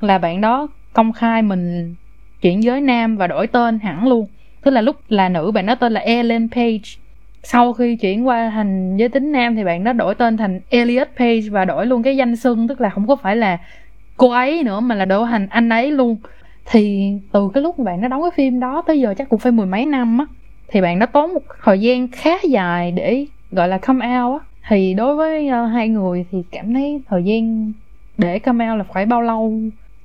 [0.00, 1.94] là bạn đó công khai mình
[2.40, 4.26] chuyển giới nam và đổi tên hẳn luôn.
[4.62, 6.78] Tức là lúc là nữ, bạn đó tên là Ellen Page.
[7.42, 11.08] Sau khi chuyển qua thành giới tính nam thì bạn đó đổi tên thành Elliot
[11.18, 12.68] Page và đổi luôn cái danh xưng.
[12.68, 13.58] Tức là không có phải là
[14.16, 16.16] cô ấy nữa mà là đổi hành anh ấy luôn.
[16.66, 19.52] Thì từ cái lúc bạn đã đóng cái phim đó tới giờ chắc cũng phải
[19.52, 20.26] mười mấy năm á
[20.68, 24.46] thì bạn đã tốn một thời gian khá dài để gọi là come out á.
[24.68, 27.72] Thì đối với uh, hai người thì cảm thấy thời gian
[28.18, 29.52] để come out là phải bao lâu?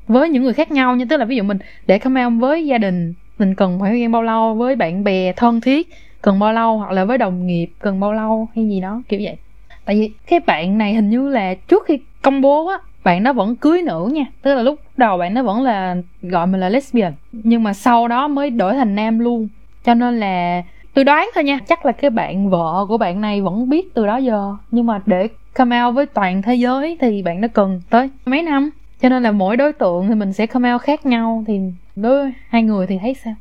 [0.08, 2.66] Với những người khác nhau như tức là ví dụ mình để come out với
[2.66, 4.54] gia đình mình cần phải thời gian bao lâu?
[4.54, 5.90] Với bạn bè thân thiết
[6.22, 6.78] cần bao lâu?
[6.78, 8.48] Hoặc là với đồng nghiệp cần bao lâu?
[8.56, 9.38] Hay gì đó kiểu vậy.
[9.86, 13.34] Tại vì cái bạn này hình như là trước khi công bố á bạn nó
[13.34, 14.26] vẫn cưới nữ nha.
[14.42, 17.14] Tức là lúc đầu bạn nó vẫn là, gọi mình là lesbian.
[17.32, 19.48] Nhưng mà sau đó mới đổi thành nam luôn.
[19.84, 23.42] Cho nên là tôi đoán thôi nha, chắc là cái bạn vợ của bạn này
[23.42, 24.56] vẫn biết từ đó giờ.
[24.72, 28.44] Nhưng mà để come out với toàn thế giới thì bạn nó cần tới mấy
[28.44, 28.70] năm.
[29.02, 31.44] Cho nên là mỗi đối tượng thì mình sẽ come out khác nhau.
[31.48, 31.60] Thì
[31.96, 33.34] đối hai người thì thấy sao?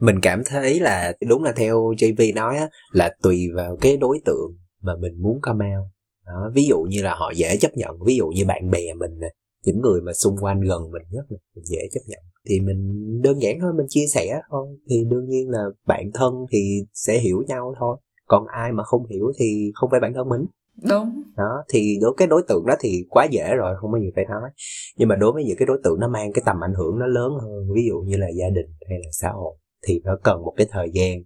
[0.00, 4.18] Mình cảm thấy là, đúng là theo JV nói á, là tùy vào cái đối
[4.24, 4.52] tượng
[4.82, 5.93] mà mình muốn come out
[6.26, 7.90] đó, ví dụ như là họ dễ chấp nhận.
[8.06, 9.28] Ví dụ như bạn bè mình nè
[9.64, 12.20] những người mà xung quanh gần mình nhất là mình dễ chấp nhận.
[12.48, 14.68] Thì mình đơn giản thôi mình chia sẻ thôi.
[14.90, 17.96] Thì đương nhiên là bạn thân thì sẽ hiểu nhau thôi.
[18.26, 20.44] Còn ai mà không hiểu thì không phải bạn thân mình.
[20.88, 21.22] Đúng.
[21.36, 24.24] Đó thì đối cái đối tượng đó thì quá dễ rồi không có gì phải
[24.24, 24.50] nói.
[24.96, 27.06] Nhưng mà đối với những cái đối tượng nó mang cái tầm ảnh hưởng nó
[27.06, 29.56] lớn hơn ví dụ như là gia đình hay là xã hội
[29.86, 31.18] thì nó cần một cái thời gian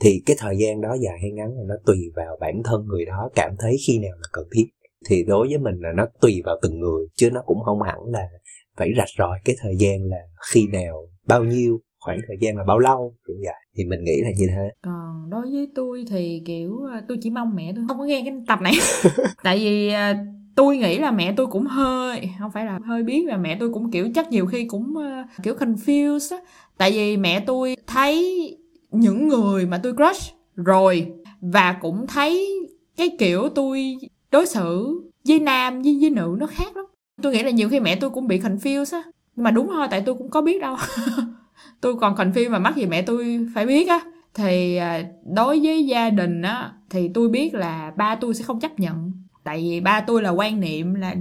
[0.00, 3.04] thì cái thời gian đó dài hay ngắn là nó tùy vào bản thân người
[3.04, 4.64] đó cảm thấy khi nào là cần thiết.
[5.08, 7.98] Thì đối với mình là nó tùy vào từng người, chứ nó cũng không hẳn
[8.06, 8.28] là
[8.76, 10.16] phải rạch ròi cái thời gian là
[10.52, 13.54] khi nào, bao nhiêu, khoảng thời gian là bao lâu, kiểu vậy.
[13.76, 14.70] Thì mình nghĩ là như thế.
[14.82, 18.22] Còn đối với tôi thì, kiểu à, tôi chỉ mong mẹ tôi không có nghe
[18.24, 18.74] cái tập này.
[19.42, 20.24] Tại vì à,
[20.56, 23.72] tôi nghĩ là mẹ tôi cũng hơi, không phải là hơi biết là mẹ tôi
[23.72, 26.42] cũng, kiểu, chắc nhiều khi cũng à, kiểu, confused á.
[26.78, 28.58] Tại vì mẹ tôi thấy
[29.00, 31.12] những người mà tôi crush rồi.
[31.40, 32.58] Và cũng thấy
[32.96, 33.96] cái kiểu tôi
[34.30, 36.84] đối xử với nam với với nữ nó khác lắm.
[37.22, 39.02] Tôi nghĩ là nhiều khi mẹ tôi cũng bị confused á.
[39.36, 40.76] Nhưng mà đúng thôi, tại tôi cũng có biết đâu.
[41.80, 44.00] Tôi còn confused mà mắc gì mẹ tôi phải biết á.
[44.34, 48.60] Thì à, đối với gia đình á, thì tôi biết là ba tôi sẽ không
[48.60, 49.12] chấp nhận.
[49.44, 51.14] Tại vì ba tôi là quan niệm là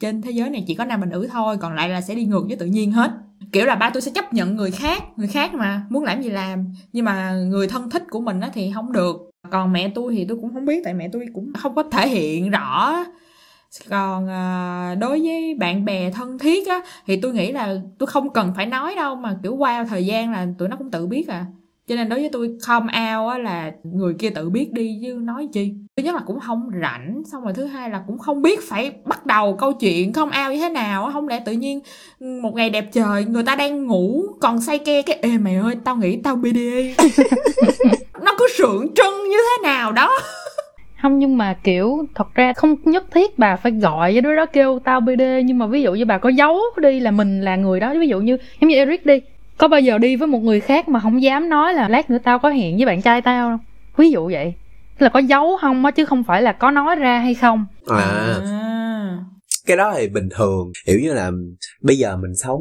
[0.00, 2.24] trên thế giới này chỉ có nam và nữ thôi, còn lại là sẽ đi
[2.24, 3.10] ngược với tự nhiên hết
[3.52, 6.30] kiểu là ba tôi sẽ chấp nhận người khác người khác mà muốn làm gì
[6.30, 6.72] làm.
[6.92, 9.30] Nhưng mà người thân thích của mình á thì không được.
[9.50, 12.08] Còn mẹ tôi thì tôi cũng không biết tại mẹ tôi cũng không có thể
[12.08, 12.94] hiện rõ.
[13.88, 18.32] Còn à, đối với bạn bè thân thiết á thì tôi nghĩ là tôi không
[18.32, 21.28] cần phải nói đâu mà kiểu qua thời gian là tụi nó cũng tự biết
[21.28, 21.46] à
[21.90, 25.18] cho nên đối với tôi come out á là người kia tự biết đi chứ
[25.22, 25.72] nói chi?
[25.96, 28.92] Thứ nhất là cũng không rảnh, xong rồi thứ hai là cũng không biết phải
[29.04, 31.80] bắt đầu câu chuyện không ao như thế nào không lẽ tự nhiên
[32.42, 35.74] một ngày đẹp trời, người ta đang ngủ, còn say ke cái, ê mày ơi,
[35.84, 37.04] tao nghĩ tao BDA
[38.22, 40.18] nó cứ sượng trưng như thế nào đó.
[41.02, 44.46] Không, nhưng mà, kiểu, thật ra không nhất thiết bà phải gọi với đứa đó
[44.46, 47.56] kêu tao bd nhưng mà ví dụ như bà có giấu đi là mình là
[47.56, 49.20] người đó, ví dụ như, giống như eric đi
[49.60, 52.18] có bao giờ đi với một người khác mà không dám nói là lát nữa
[52.24, 53.66] tao có hẹn với bạn trai tao không?
[53.96, 54.54] Ví dụ vậy.
[54.98, 57.66] Là có giấu không á chứ không phải là có nói ra hay không.
[57.86, 59.18] À, à.
[59.66, 60.72] cái đó thì bình thường.
[60.86, 61.30] Hiểu như là
[61.82, 62.60] bây giờ mình sống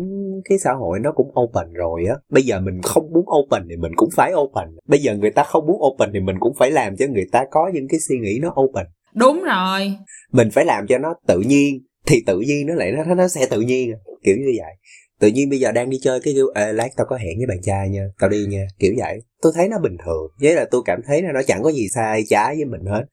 [0.50, 2.16] cái xã hội nó cũng open rồi á.
[2.30, 4.68] Bây giờ mình không muốn open thì mình cũng phải open.
[4.88, 7.45] Bây giờ người ta không muốn open thì mình cũng phải làm cho người ta
[7.52, 8.86] có những cái suy nghĩ nó open.
[9.16, 9.93] Đúng rồi.
[10.32, 13.47] Mình phải làm cho nó tự nhiên thì tự nhiên nó lại nó nó sẽ
[13.50, 13.91] tự nhiên.
[14.24, 14.74] Kiểu như vậy
[15.20, 17.47] tự nhiên bây giờ đang đi chơi cái kêu ê lát tao có hẹn với
[17.47, 18.05] bạn trai nha.
[18.20, 18.67] Tao đi nha.
[18.80, 19.22] Kiểu vậy.
[19.41, 20.32] Tôi thấy nó bình thường.
[20.41, 23.03] Với là tôi cảm thấy là nó chẳng có gì sai trái với mình hết.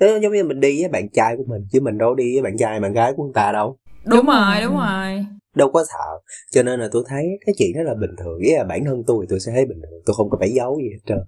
[0.00, 2.42] Thế giống như mình đi với bạn trai của mình chứ mình đâu đi với
[2.42, 3.76] bạn trai bạn gái của người ta đâu.
[4.04, 5.26] Đúng, đúng rồi đúng rồi.
[5.56, 6.20] Đâu có sợ.
[6.52, 8.38] Cho nên là tôi thấy cái chuyện đó là bình thường.
[8.44, 10.00] Với là bản thân tôi thì tôi sẽ thấy bình thường.
[10.06, 11.18] Tôi không có phải giấu gì hết trơn.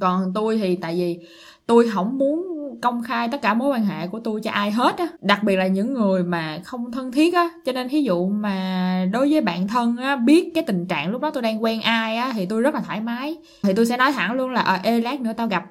[0.00, 1.18] Còn tôi thì tại vì
[1.66, 2.46] tôi không muốn
[2.82, 5.06] công khai tất cả mối quan hệ của tôi cho ai hết á.
[5.20, 7.48] Đặc biệt là những người mà không thân thiết á.
[7.64, 11.22] Cho nên thí dụ mà đối với bạn thân á, biết cái tình trạng lúc
[11.22, 13.36] đó tôi đang quen ai á, thì tôi rất là thoải mái.
[13.62, 15.64] Thì tôi sẽ nói thẳng luôn là ờ ê, lát nữa tao gặp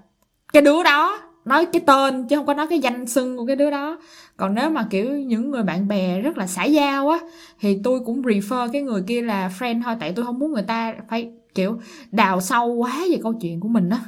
[0.54, 1.20] cái đứa đó.
[1.46, 4.00] Nói cái tên chứ không có nói cái danh xưng của cái đứa đó.
[4.38, 7.20] Còn nếu mà, kiểu, những người bạn bè rất là xã giao á,
[7.60, 10.64] thì tôi cũng prefer cái người kia là friend thôi, tại tôi không muốn người
[10.64, 11.80] ta phải, kiểu,
[12.12, 14.00] đào sâu quá về câu chuyện của mình á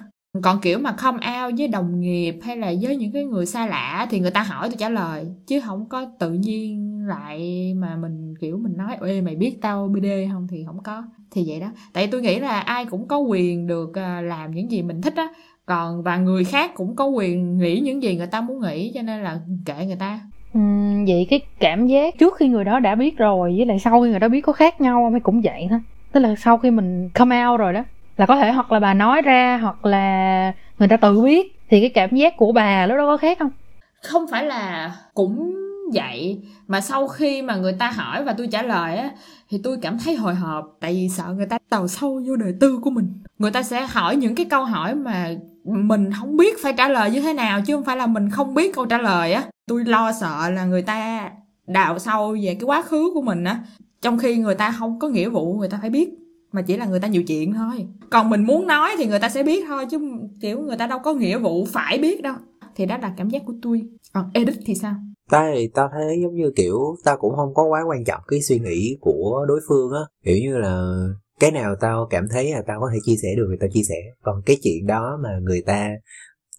[0.41, 3.67] còn kiểu mà không ao với đồng nghiệp hay là với những cái người xa
[3.67, 7.95] lạ thì người ta hỏi tôi trả lời chứ không có tự nhiên lại mà
[7.95, 11.03] mình kiểu mình nói ê mày biết tao bd không thì không có.
[11.31, 11.67] Thì vậy đó.
[11.93, 15.13] Tại tôi nghĩ là ai cũng có quyền được à, làm những gì mình thích
[15.15, 15.27] á.
[15.65, 19.01] Còn và người khác cũng có quyền nghĩ những gì người ta muốn nghĩ cho
[19.01, 20.19] nên là kệ người ta.
[20.53, 20.59] Ừ,
[21.07, 24.09] vậy cái cảm giác trước khi người đó đã biết rồi với lại sau khi
[24.09, 25.11] người đó biết có khác nhau không?
[25.11, 25.79] Hay cũng vậy thôi.
[26.11, 27.83] Tức là sau khi mình come out rồi đó
[28.17, 31.79] là có thể hoặc là bà nói ra, hoặc là người ta tự biết, thì
[31.79, 33.51] cái cảm giác của bà lúc đó có khác không?
[34.03, 35.53] Không phải là cũng
[35.93, 39.09] vậy, mà sau khi mà người ta hỏi và tôi trả lời á,
[39.49, 42.53] thì tôi cảm thấy hồi hộp, tại vì sợ người ta đào sâu vô đời
[42.59, 43.13] tư của mình.
[43.37, 45.29] Người ta sẽ hỏi những cái câu hỏi mà
[45.65, 48.53] mình không biết phải trả lời như thế nào, chứ không phải là mình không
[48.53, 49.43] biết câu trả lời á.
[49.67, 51.29] Tôi lo sợ là người ta
[51.67, 53.59] đào sâu về cái quá khứ của mình á,
[54.01, 56.09] trong khi người ta không có nghĩa vụ, người ta phải biết
[56.57, 57.87] mà chỉ là người ta nhiều chuyện thôi.
[58.09, 59.99] Còn mình muốn nói thì người ta sẽ biết thôi, chứ
[60.41, 62.35] kiểu người ta đâu có nghĩa vụ phải biết đâu.
[62.75, 63.81] Thì đó là cảm giác của tôi.
[64.13, 64.95] Còn edit thì sao?
[65.29, 68.41] Ta thì ta thấy giống như kiểu ta cũng không có quá quan trọng cái
[68.41, 70.01] suy nghĩ của đối phương á.
[70.23, 70.93] Kiểu như là
[71.39, 73.83] cái nào tao cảm thấy là tao có thể chia sẻ được thì tao chia
[73.89, 73.95] sẻ.
[74.21, 75.89] Còn cái chuyện đó mà người ta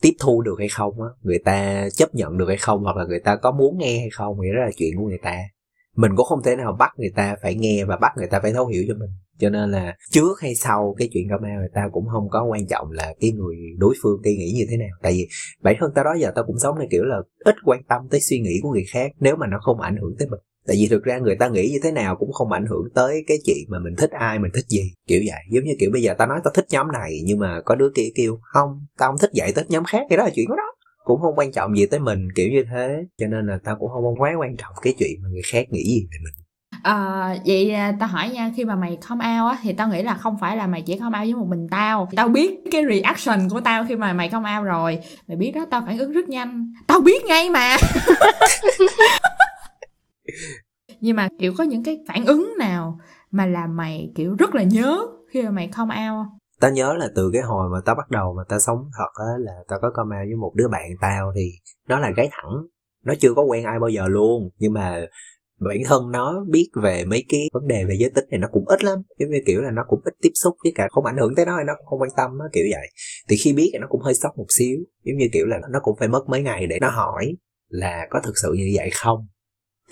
[0.03, 3.05] tiếp thu được hay không á, người ta chấp nhận được hay không, hoặc là
[3.05, 5.37] người ta có muốn nghe hay không, thì đó là chuyện của người ta
[5.99, 8.53] mình cũng không thể nào bắt người ta phải nghe và bắt người ta phải
[8.53, 9.11] thấu hiểu cho mình.
[9.39, 12.67] Cho nên là trước hay sau cái chuyện drama người ta cũng không có quan
[12.67, 14.89] trọng là cái người đối phương suy nghĩ như thế nào.
[15.03, 15.29] Tại vì
[15.63, 18.21] bản thân tao đó giờ tao cũng sống theo kiểu là ít quan tâm tới
[18.21, 20.41] suy nghĩ của người khác nếu mà nó không ảnh hưởng tới mình.
[20.67, 23.25] Tại vì thực ra người ta nghĩ như thế nào cũng không ảnh hưởng tới
[23.27, 25.41] cái chuyện mà mình thích ai, mình thích gì, kiểu vậy.
[25.51, 27.91] Giống như kiểu bây giờ tao nói tao thích nhóm này nhưng mà có đứa
[27.95, 30.03] kia kêu, không, tao không thích vậy thích nhóm khác.
[30.09, 30.75] Cái đó là chuyện của đó
[31.09, 33.05] cũng không quan trọng gì tới mình kiểu như thế.
[33.19, 35.85] Cho nên là tao cũng không quá quan trọng cái chuyện mà người khác nghĩ
[35.85, 36.33] gì về mình.
[36.83, 40.03] Ờ, à, vậy tao hỏi nha khi mà mày come out á thì tao nghĩ
[40.03, 42.09] là không phải là mày chỉ come out với một mình tao.
[42.17, 44.99] Tao biết cái reaction của tao khi mà mày come out rồi.
[45.29, 46.73] Mày biết đó tao phản ứng rất nhanh.
[46.87, 47.77] Tao biết ngay mà.
[51.01, 52.99] Nhưng mà kiểu có những cái phản ứng nào
[53.31, 55.01] mà làm mày kiểu rất là nhớ
[55.31, 56.27] khi mà mày come out
[56.61, 59.33] tao nhớ là từ cái hồi mà tao bắt đầu mà tao sống thật á,
[59.39, 61.51] là tao có comment với một đứa bạn tao thì
[61.89, 62.53] nó là gái thẳng.
[63.05, 65.07] Nó chưa có quen ai bao giờ luôn, nhưng mà
[65.61, 68.65] bản thân nó biết về mấy cái vấn đề về giới tính thì nó cũng
[68.67, 68.99] ít lắm.
[69.19, 71.47] Giống như kiểu là nó cũng ít tiếp xúc với cả không ảnh hưởng tới
[71.47, 72.89] nó nó cũng không quan tâm á, kiểu vậy.
[73.29, 74.79] Thì khi biết thì nó cũng hơi sốc một xíu.
[75.05, 77.37] Giống như kiểu là nó cũng phải mất mấy ngày để nó hỏi
[77.69, 79.27] là có thực sự như vậy không?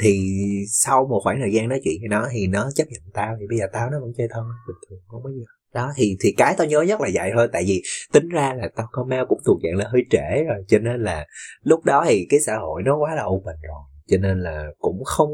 [0.01, 0.35] Thì
[0.73, 3.47] sau một khoảng thời gian nói chuyện với nó thì nó chấp nhận tao, thì
[3.49, 5.45] bây giờ tao nó vẫn chơi thân bình thường, không có gì
[5.75, 8.69] đó thì thì cái tao nhớ nhất là vậy thôi tại vì tính ra là
[8.77, 11.27] tao có mail cũng thuộc dạng là hơi trễ rồi cho nên là
[11.63, 15.05] lúc đó thì cái xã hội nó quá là open rồi cho nên là cũng
[15.05, 15.31] không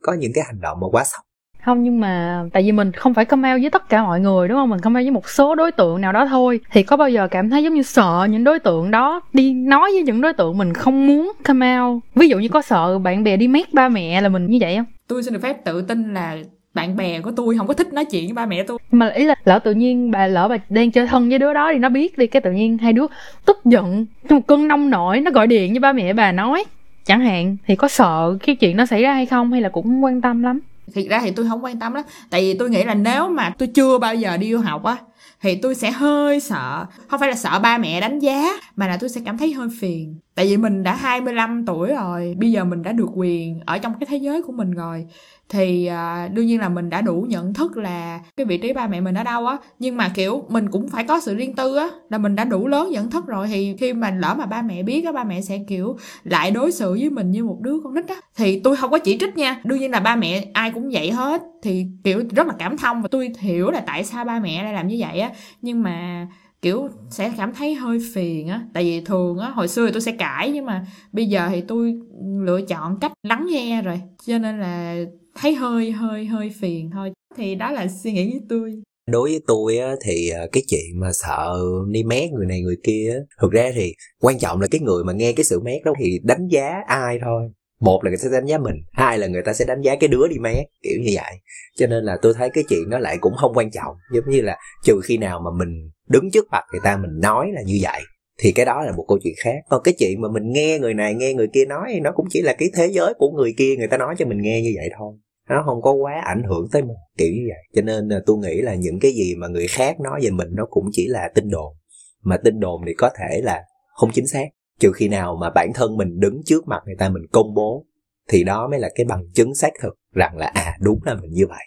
[0.00, 1.20] có những cái hành động mà quá sốc.
[1.64, 4.48] Không nhưng mà tại vì mình không phải come out với tất cả mọi người
[4.48, 4.70] đúng không?
[4.70, 6.60] Mình come out với một số đối tượng nào đó thôi.
[6.72, 9.90] Thì có bao giờ cảm thấy giống như sợ những đối tượng đó đi nói
[9.92, 13.24] với những đối tượng mình không muốn come out ví dụ như có sợ bạn
[13.24, 14.86] bè đi mét ba mẹ là mình như vậy không?
[15.08, 16.36] Tôi xin được phép tự tin là
[16.74, 18.78] bạn bè của tôi không có thích nói chuyện với ba mẹ tôi.
[18.90, 21.70] Mà ý là lỡ tự nhiên bà lỡ bà đang chơi thân với đứa đó
[21.72, 23.06] thì nó biết đi cái tự nhiên hai đứa
[23.46, 26.64] tức giận một cơn nông nổi nó gọi điện với ba mẹ bà nói
[27.04, 30.04] chẳng hạn thì có sợ cái chuyện nó xảy ra hay không hay là cũng
[30.04, 30.60] quan tâm lắm?
[30.94, 33.50] Thiệt ra thì tôi không quan tâm lắm tại vì tôi nghĩ là nếu mà
[33.58, 34.96] tôi chưa bao giờ đi du học á
[35.42, 38.96] thì tôi sẽ hơi sợ không phải là sợ ba mẹ đánh giá mà là
[39.00, 42.64] tôi sẽ cảm thấy hơi phiền tại vì mình đã 25 tuổi rồi, bây giờ
[42.64, 45.06] mình đã được quyền ở trong cái thế giới của mình rồi.
[45.48, 48.86] Thì à, đương nhiên là mình đã đủ nhận thức là cái vị trí ba
[48.86, 49.56] mẹ mình ở đâu á.
[49.78, 52.66] Nhưng mà, kiểu, mình cũng phải có sự riêng tư á, là mình đã đủ
[52.68, 53.48] lớn nhận thức rồi.
[53.48, 56.72] Thì khi mà lỡ mà ba mẹ biết á, ba mẹ sẽ, kiểu, lại đối
[56.72, 58.14] xử với mình như một đứa con nít á.
[58.36, 59.60] Thì tôi không có chỉ trích nha.
[59.64, 61.42] Đương nhiên là ba mẹ ai cũng vậy hết.
[61.62, 64.72] Thì, kiểu, rất là cảm thông và tôi hiểu là tại sao ba mẹ lại
[64.72, 65.30] làm như vậy á.
[65.62, 66.26] Nhưng mà
[66.62, 68.66] kiểu sẽ cảm thấy hơi phiền á.
[68.74, 71.60] Tại vì thường á, hồi xưa thì tôi sẽ cãi nhưng mà bây giờ thì
[71.68, 71.94] tôi
[72.40, 75.04] lựa chọn cách lắng nghe rồi, cho nên là
[75.34, 77.12] thấy hơi hơi hơi phiền thôi.
[77.36, 78.82] Thì đó là suy nghĩ của tôi.
[79.06, 81.56] Đối với tôi á, thì à, cái chuyện mà sợ
[81.90, 85.04] đi mét người này người kia á, thực ra thì quan trọng là cái người
[85.04, 87.42] mà nghe cái sự mét đó thì đánh giá ai thôi
[87.80, 89.96] một là người ta sẽ đánh giá mình, hai là người ta sẽ đánh giá
[90.00, 91.32] cái đứa đi mé, kiểu như vậy.
[91.76, 94.40] Cho nên là tôi thấy cái chuyện nó lại cũng không quan trọng, giống như
[94.40, 97.78] là trừ khi nào mà mình đứng trước mặt người ta mình nói là như
[97.82, 98.00] vậy,
[98.38, 99.56] thì cái đó là một câu chuyện khác.
[99.68, 102.42] Còn cái chuyện mà mình nghe người này, nghe người kia nói, nó cũng chỉ
[102.42, 104.90] là cái thế giới của người kia, người ta nói cho mình nghe như vậy
[104.98, 105.14] thôi.
[105.48, 107.62] Nó không có quá ảnh hưởng tới mình, kiểu như vậy.
[107.74, 110.48] Cho nên là tôi nghĩ là những cái gì mà người khác nói về mình
[110.52, 111.76] nó cũng chỉ là tin đồn,
[112.22, 113.62] mà tin đồn thì có thể là
[113.94, 114.46] không chính xác
[114.80, 117.86] trừ khi nào mà bản thân mình đứng trước mặt người ta mình công bố,
[118.28, 121.30] thì đó mới là cái bằng chứng xác thực rằng là à đúng là mình
[121.30, 121.64] như vậy.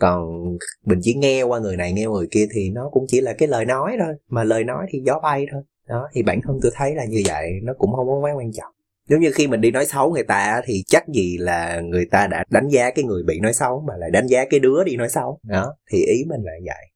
[0.00, 0.42] Còn
[0.84, 3.48] mình chỉ nghe qua người này, nghe người kia thì nó cũng chỉ là cái
[3.48, 5.62] lời nói thôi, mà lời nói thì gió bay thôi.
[5.88, 8.52] Đó, thì bản thân tôi thấy là như vậy, nó cũng không có quá quan
[8.52, 8.72] trọng.
[9.08, 12.26] Giống như khi mình đi nói xấu người ta thì chắc gì là người ta
[12.26, 14.96] đã đánh giá cái người bị nói xấu, mà lại đánh giá cái đứa đi
[14.96, 15.38] nói xấu.
[15.42, 16.86] Đó, thì ý mình là vậy.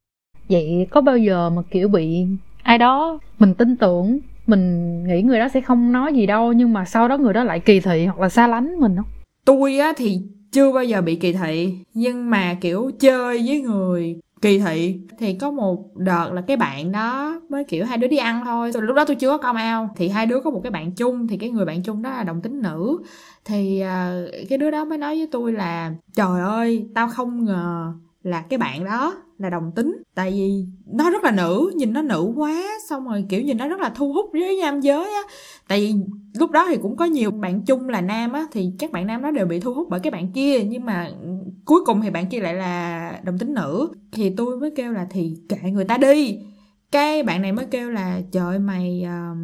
[0.49, 2.27] Vậy có bao giờ mà, kiểu, bị
[2.63, 4.19] ai đó mình tin tưởng
[4.51, 7.45] mình nghĩ người đó sẽ không nói gì đâu nhưng mà sau đó người đó
[7.45, 9.07] lại kỳ thị hoặc là xa lánh mình không?
[9.45, 10.21] Tôi á thì
[10.53, 15.35] chưa bao giờ bị kỳ thị nhưng mà kiểu chơi với người kỳ thị thì
[15.35, 18.73] có một đợt là cái bạn đó mới kiểu hai đứa đi ăn thôi.
[18.73, 20.93] Rồi lúc đó tôi chưa có come out thì hai đứa có một cái bạn
[20.93, 22.99] chung thì cái người bạn chung đó là đồng tính nữ.
[23.45, 27.93] Thì uh, cái đứa đó mới nói với tôi là trời ơi tao không ngờ
[28.23, 30.03] là cái bạn đó là đồng tính.
[30.15, 33.69] Tại vì nó rất là nữ nhìn nó nữ quá xong rồi kiểu nhìn nó
[33.69, 35.23] rất là thu hút với nam giới á.
[35.69, 35.95] Tại vì
[36.35, 39.23] lúc đó thì cũng có nhiều bạn chung là nam á thì các bạn nam
[39.23, 40.65] nó đều bị thu hút bởi cái bạn kia.
[40.65, 41.11] Nhưng mà
[41.65, 43.89] cuối cùng thì bạn kia lại là đồng tính nữ.
[44.13, 46.39] Thì tôi mới kêu là thì kệ người ta đi.
[46.93, 49.39] Cái bạn này mới kêu là trời mày uh,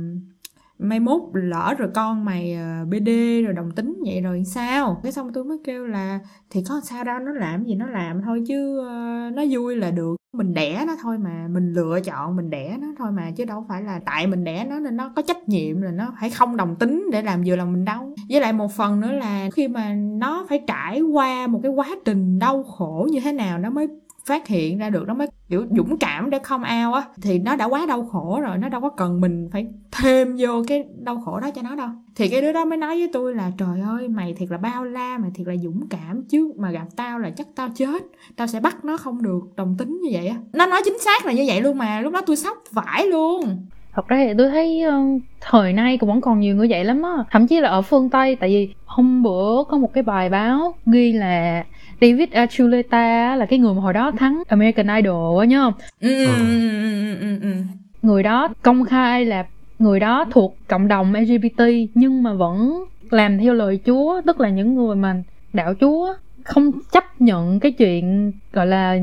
[0.79, 3.09] mai mốt lỡ rồi con mày ờ, bd
[3.45, 5.01] rồi đồng tính vậy rồi sao?
[5.03, 6.21] Cái xong tôi mới kêu là
[6.51, 9.91] thì có sao đâu, nó làm gì nó làm thôi chứ ờ, nó vui là
[9.91, 10.17] được.
[10.37, 13.65] Mình đẻ nó thôi mà, mình lựa chọn mình đẻ nó thôi mà, chứ đâu
[13.69, 16.57] phải là tại mình đẻ nó nên nó có trách nhiệm là nó phải không
[16.57, 18.15] đồng tính để làm vừa lòng mình đâu.
[18.31, 21.89] Với lại một phần nữa là khi mà nó phải trải qua một cái quá
[22.05, 23.89] trình đau khổ như thế nào nó mới
[24.27, 27.57] phát hiện ra được nó mới kiểu dũng cảm để không ao á thì nó
[27.57, 31.23] đã quá đau khổ rồi nó đâu có cần mình phải thêm vô cái đau
[31.25, 31.89] khổ đó cho nó đâu.
[32.17, 34.85] Thì cái đứa đó mới nói với tôi là trời ơi mày thiệt là bao
[34.85, 38.03] la mày thiệt là dũng cảm chứ mà gặp tao là chắc tao chết
[38.37, 39.41] tao sẽ bắt nó không được.
[39.57, 40.37] Đồng tính như vậy á.
[40.53, 43.67] Nó nói chính xác là như vậy luôn mà lúc đó tôi sốc vãi luôn.
[43.93, 47.03] Thật ra thì tôi thấy uh, thời nay cũng vẫn còn nhiều người vậy lắm
[47.03, 47.25] á.
[47.31, 50.75] Thậm chí là ở phương tây tại vì hôm bữa có một cái bài báo
[50.87, 51.65] ghi là
[52.01, 55.75] David Archuleta là cái người mà hồi đó thắng American Idol á nhớ không?
[56.01, 57.55] Ừ, ừ, ừ, ừ, ừ, ừ.
[58.03, 59.47] người đó công khai là
[59.79, 61.63] người đó thuộc cộng đồng LGBT
[61.95, 65.23] nhưng mà vẫn làm theo lời Chúa tức là những người mà
[65.53, 68.99] đạo Chúa không chấp nhận cái chuyện gọi là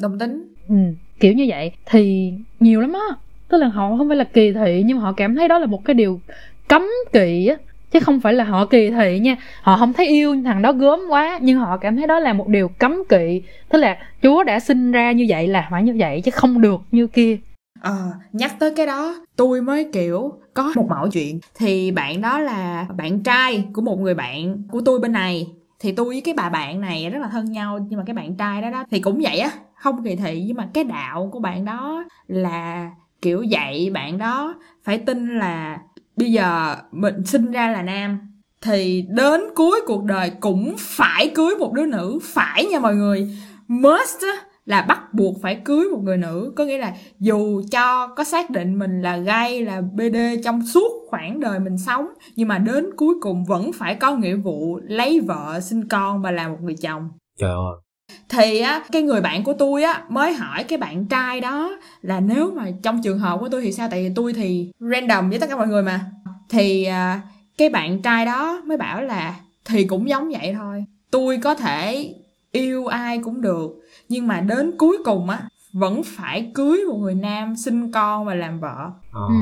[0.00, 0.48] đồng tính.
[0.68, 0.74] Ừ,
[1.20, 1.72] kiểu như vậy.
[1.86, 3.16] Thì nhiều lắm á
[3.48, 5.66] tức là họ không phải là kỳ thị nhưng mà họ cảm thấy đó là
[5.66, 6.20] một cái điều
[6.68, 7.56] cấm kỵ á
[7.90, 11.00] chứ không phải là họ kỳ thị nha họ không thấy yêu thằng đó gớm
[11.08, 14.60] quá nhưng họ cảm thấy đó là một điều cấm kỵ tức là chúa đã
[14.60, 17.38] sinh ra như vậy là phải như vậy chứ không được như kia
[17.80, 21.40] Ờ, nhắc tới cái đó, tôi mới kiểu có một mẫu chuyện.
[21.54, 25.46] Thì bạn đó là bạn trai của một người bạn của tôi bên này.
[25.80, 27.86] Thì tôi với cái bà bạn này rất là thân nhau.
[27.88, 29.50] Nhưng mà cái bạn trai đó đó thì cũng vậy á.
[29.74, 32.90] Không kỳ thị nhưng mà cái đạo của bạn đó là
[33.22, 35.78] kiểu dạy bạn đó phải tin là
[36.18, 38.18] bây giờ mình sinh ra là nam,
[38.60, 43.30] thì đến cuối cuộc đời cũng phải cưới một đứa nữ, phải nha mọi người.
[43.68, 44.24] Must
[44.64, 46.52] là bắt buộc phải cưới một người nữ.
[46.56, 51.06] Có nghĩa là dù cho có xác định mình là gay, là bd trong suốt
[51.08, 52.06] khoảng đời mình sống,
[52.36, 56.30] nhưng mà đến cuối cùng vẫn phải có nghĩa vụ lấy vợ, sinh con và
[56.30, 57.08] làm một người chồng.
[57.40, 57.87] Trời ơi
[58.28, 62.20] thì á cái người bạn của tôi á mới hỏi cái bạn trai đó là
[62.20, 63.88] nếu mà trong trường hợp của tôi thì sao?
[63.90, 66.00] Tại vì tôi thì random với tất cả mọi người mà.
[66.48, 67.20] Thì à,
[67.58, 69.34] cái bạn trai đó mới bảo là
[69.64, 70.84] thì cũng giống vậy thôi.
[71.10, 72.14] Tôi có thể
[72.52, 73.70] yêu ai cũng được
[74.08, 75.40] nhưng mà đến cuối cùng á
[75.72, 78.90] vẫn phải cưới một người nam sinh con và làm vợ.
[79.12, 79.26] Ờ.
[79.28, 79.34] ừ.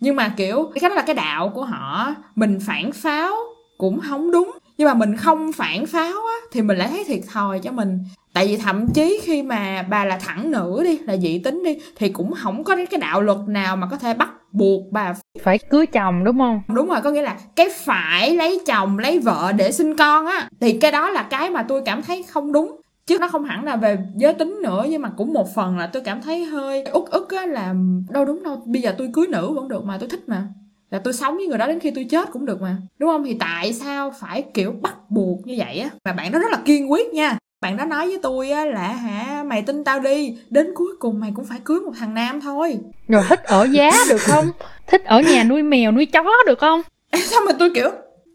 [0.00, 2.14] nhưng mà kiểu cái đó là cái đạo của họ.
[2.34, 3.34] Mình phản pháo
[3.78, 7.20] cũng không đúng nhưng mà mình không phản pháo á thì mình lại thấy thiệt
[7.32, 7.98] thòi cho mình.
[8.32, 11.78] Tại vì thậm chí khi mà bà là thẳng nữ đi là dị tính đi
[11.96, 15.58] thì cũng không có cái đạo luật nào mà có thể bắt buộc bà phải
[15.58, 16.62] cưới chồng đúng không?
[16.74, 20.48] Đúng rồi có nghĩa là cái phải lấy chồng lấy vợ để sinh con á
[20.60, 22.80] thì cái đó là cái mà tôi cảm thấy không đúng.
[23.06, 25.86] Chứ nó không hẳn là về giới tính nữa nhưng mà cũng một phần là
[25.86, 27.74] tôi cảm thấy hơi út ức á là
[28.10, 30.46] đâu đúng đâu bây giờ tôi cưới nữ vẫn được mà tôi thích mà
[30.90, 32.76] là tôi sống với người đó đến khi tôi chết cũng được mà.
[32.98, 33.24] Đúng không?
[33.24, 35.90] Thì tại sao phải kiểu bắt buộc như vậy á?
[36.04, 37.38] Mà bạn đó rất là kiên quyết nha.
[37.60, 40.36] Bạn đó nói với tôi á là hả mày tin tao đi.
[40.50, 42.78] Đến cuối cùng mày cũng phải cưới một thằng nam thôi.
[43.08, 44.46] Rồi thích ở giá được không?
[44.86, 46.82] Thích ở nhà nuôi mèo nuôi chó được không?
[47.24, 47.90] Sao mà tôi kiểu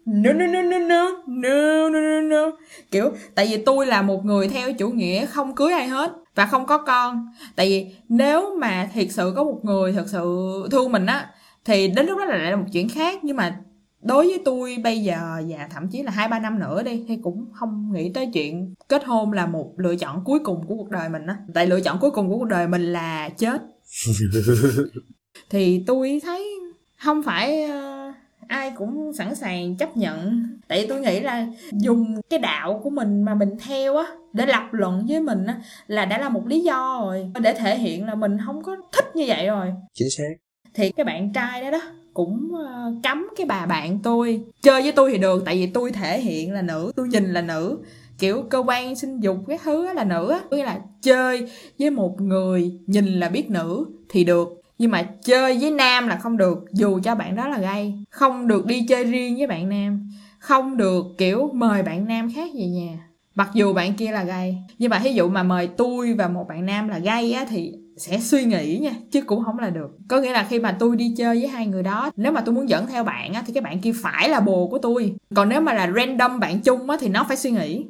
[0.06, 2.50] no no no no no no no no no
[2.90, 6.46] kiểu tại vì tôi là một người theo chủ nghĩa không cưới ai hết và
[6.46, 7.26] không có con.
[7.56, 11.26] Tại vì nếu mà thiệt sự có một người thật sự thương mình á
[11.64, 13.60] thì đến lúc đó là lại là một chuyện khác nhưng mà
[14.04, 17.18] đối với tôi bây giờ và thậm chí là hai ba năm nữa đi thì
[17.22, 20.90] cũng không nghĩ tới chuyện kết hôn là một lựa chọn cuối cùng của cuộc
[20.90, 21.36] đời mình á.
[21.54, 23.62] Tại lựa chọn cuối cùng của cuộc đời mình là chết.
[25.50, 26.54] Thì tôi thấy
[26.98, 28.12] không phải ờ,
[28.48, 30.48] ai cũng sẵn sàng chấp nhận.
[30.68, 34.68] Tại tôi nghĩ là dùng cái đạo của mình mà mình theo á để lập
[34.72, 37.30] luận với mình á là đã là một lý do rồi.
[37.40, 39.72] Để thể hiện là mình không có thích như vậy rồi.
[39.94, 40.43] Chính xác
[40.74, 41.80] thì cái bạn trai đó đó
[42.14, 44.40] cũng ờ, cấm cái bà bạn tôi.
[44.62, 47.42] Chơi với tôi thì được, tại vì tôi thể hiện là nữ, tôi nhìn là
[47.42, 47.78] nữ.
[48.18, 50.40] Kiểu cơ quan sinh dục cái thứ là nữ á.
[50.50, 54.60] Nghĩa là chơi với một người nhìn là biết nữ thì được.
[54.78, 57.94] Nhưng mà chơi với nam là không được, dù cho bạn đó là gay.
[58.10, 60.10] Không được đi chơi riêng với bạn nam.
[60.38, 62.98] Không được, kiểu, mời bạn nam khác về nhà.
[63.34, 64.58] Mặc dù bạn kia là gay.
[64.78, 67.72] Nhưng mà ví dụ mà mời tôi và một bạn nam là gay á thì
[67.96, 69.90] sẽ suy nghĩ nha chứ cũng không là được.
[70.08, 72.54] Có nghĩa là khi mà tôi đi chơi với hai người đó nếu mà tôi
[72.54, 75.14] muốn dẫn theo bạn á thì cái bạn kia phải là bồ của tôi.
[75.34, 77.86] Còn nếu mà là random bạn chung á thì nó phải suy nghĩ.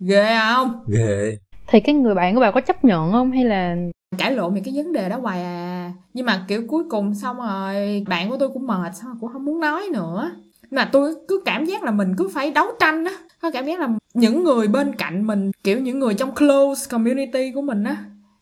[0.00, 0.84] Ghê không?
[0.88, 1.38] Ghê.
[1.66, 3.32] Thì cái người bạn của bà có chấp nhận không?
[3.32, 3.76] Hay là
[4.18, 5.92] cãi lộn về cái vấn đề đó hoài à.
[6.14, 9.30] Nhưng mà kiểu cuối cùng xong rồi bạn của tôi cũng mệt xong rồi cũng
[9.32, 10.30] không muốn nói nữa.
[10.70, 13.12] Mà tôi cứ cảm giác là mình cứ phải đấu tranh á.
[13.42, 17.52] Có cảm giác là những người bên cạnh mình kiểu những người trong close community
[17.52, 17.96] của mình á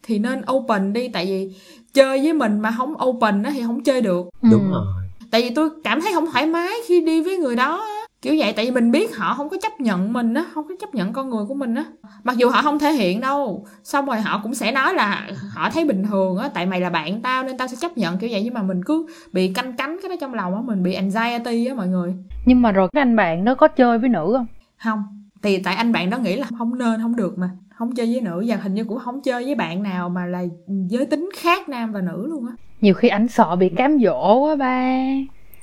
[0.07, 1.51] thì nên open đi tại vì
[1.95, 4.27] chơi với mình mà không open á thì không chơi được.
[4.43, 4.49] Ừ.
[4.51, 4.85] đúng rồi.
[5.31, 8.07] Tại tại vì tôi cảm thấy không thoải mái khi đi với người đó á.
[8.23, 10.75] kiểu vậy tại vì mình biết họ không có chấp nhận mình á không có
[10.81, 11.85] chấp nhận con người của mình á.
[12.25, 15.71] Mặc dù họ không thể hiện đâu xong rồi họ cũng sẽ nói là họ
[15.71, 18.31] thấy bình thường á tại mày là bạn tao nên tao sẽ chấp nhận kiểu
[18.33, 18.43] vậy.
[18.45, 21.67] Nhưng mà mình cứ bị canh cánh cái đó trong lòng á mình bị anxiety
[21.67, 22.15] á mọi người.
[22.47, 24.47] Nhưng mà rồi cái anh bạn đó có chơi với nữ không?
[24.85, 25.03] Không.
[25.43, 28.21] Thì tại anh bạn đó nghĩ là không nên không được mà không chơi với
[28.21, 31.69] nữ và hình như cũng không chơi với bạn nào mà là giới tính khác
[31.69, 32.53] nam và nữ luôn á.
[32.81, 35.03] Nhiều khi anh sợ bị cám dỗ quá ba.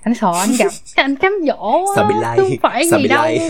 [0.04, 3.10] Anh sợ anh gặp anh cám dỗ sợ bị chứ không phải sợ gì bị
[3.10, 3.24] đâu.
[3.24, 3.50] lay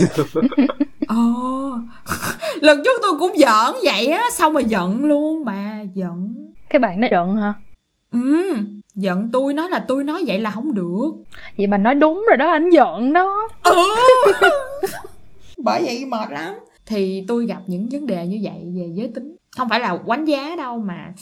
[1.08, 1.78] ồ
[2.60, 6.34] lần trước tôi cũng giỡn vậy á xong rồi giận luôn bà giận.
[6.70, 7.54] Cái bạn đó giận hả?
[8.12, 8.54] Ừ
[8.94, 11.10] giận tôi nói là tôi nói vậy là không được.
[11.58, 13.48] Vậy bà nói đúng rồi đó anh giận đó.
[13.62, 13.86] Ừ.
[15.58, 16.54] bởi vậy mệt lắm
[16.86, 19.36] thì tôi gặp những vấn đề như vậy về giới tính.
[19.56, 21.12] Không phải là quánh giá đâu mà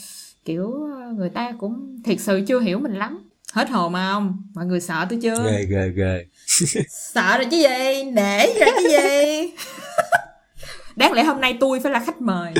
[0.45, 0.73] kiểu
[1.15, 3.29] người ta cũng thiệt sự chưa hiểu mình lắm.
[3.53, 4.43] Hết hồn mà không?
[4.53, 5.51] Mọi người sợ tôi chưa?
[5.51, 6.25] Ghê ghê ghê.
[6.89, 8.03] Sợ rồi chứ gì?
[8.03, 9.51] Nể rồi chứ gì?
[10.95, 12.53] Đáng lẽ hôm nay tôi phải là khách mời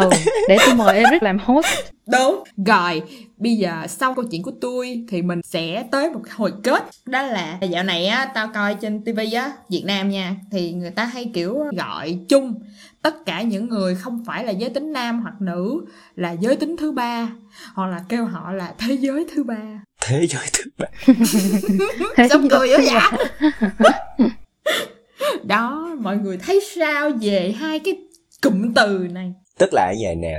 [0.00, 0.10] ừ
[0.48, 1.66] để tôi mời Eric làm host.
[2.06, 2.42] Đúng.
[2.66, 3.02] Rồi
[3.36, 6.82] bây giờ sau câu chuyện của tôi thì mình sẽ tới một hồi kết.
[7.06, 10.90] Đó là dạo này á tao coi trên tivi á việt nam nha thì người
[10.90, 12.54] ta hay kiểu gọi chung.
[13.02, 15.84] Tất cả những người không phải là giới tính nam hoặc nữ
[16.16, 17.28] là giới tính thứ ba
[17.74, 19.82] hoặc là kêu họ là thế giới thứ ba.
[20.00, 20.86] Thế giới thứ ba.
[22.30, 23.26] Xong cười dữ vậy
[25.44, 27.96] đó mọi người thấy sao về hai cái
[28.42, 30.34] cụm từ này tức là như vậy nè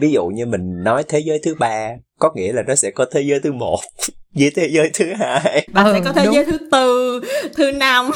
[0.00, 3.04] ví dụ như mình nói thế giới thứ ba có nghĩa là nó sẽ có
[3.12, 3.78] thế giới thứ một
[4.34, 6.34] với thế giới thứ hai và Ừ, sẽ có thế đúng.
[6.34, 7.20] giới thứ tư
[7.56, 8.10] thứ năm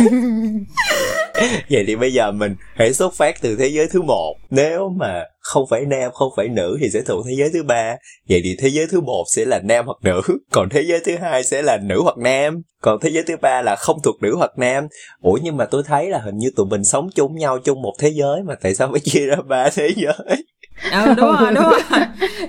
[1.70, 4.36] vậy thì bây giờ mình hãy xuất phát từ thế giới thứ một.
[4.50, 7.96] Nếu mà không phải nam không phải nữ thì sẽ thuộc thế giới thứ ba.
[8.28, 10.20] Vậy thì thế giới thứ một sẽ là nam hoặc nữ
[10.52, 12.62] còn thế giới thứ hai sẽ là nữ hoặc nam.
[12.82, 14.86] Còn thế giới thứ ba là không thuộc nữ hoặc nam.
[15.22, 17.94] Ủa nhưng mà tôi thấy là hình như tụi mình sống chung nhau chung một
[17.98, 20.44] thế giới mà tại sao phải chia ra ba thế giới?
[20.90, 21.80] Ừ đúng rồi đúng rồi.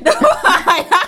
[0.05, 1.03] Đúng rồi đó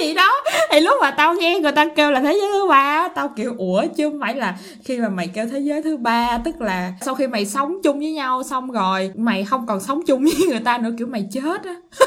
[0.00, 0.30] thì đó.
[0.70, 3.54] Thì lúc mà tao nghe người ta kêu là thế giới thứ ba tao kiểu
[3.58, 6.92] ủa chứ không phải là khi mà mày kêu thế giới thứ ba tức là
[7.00, 10.46] sau khi mày sống chung với nhau xong rồi mày không còn sống chung với
[10.48, 11.74] người ta nữa kiểu mày chết á.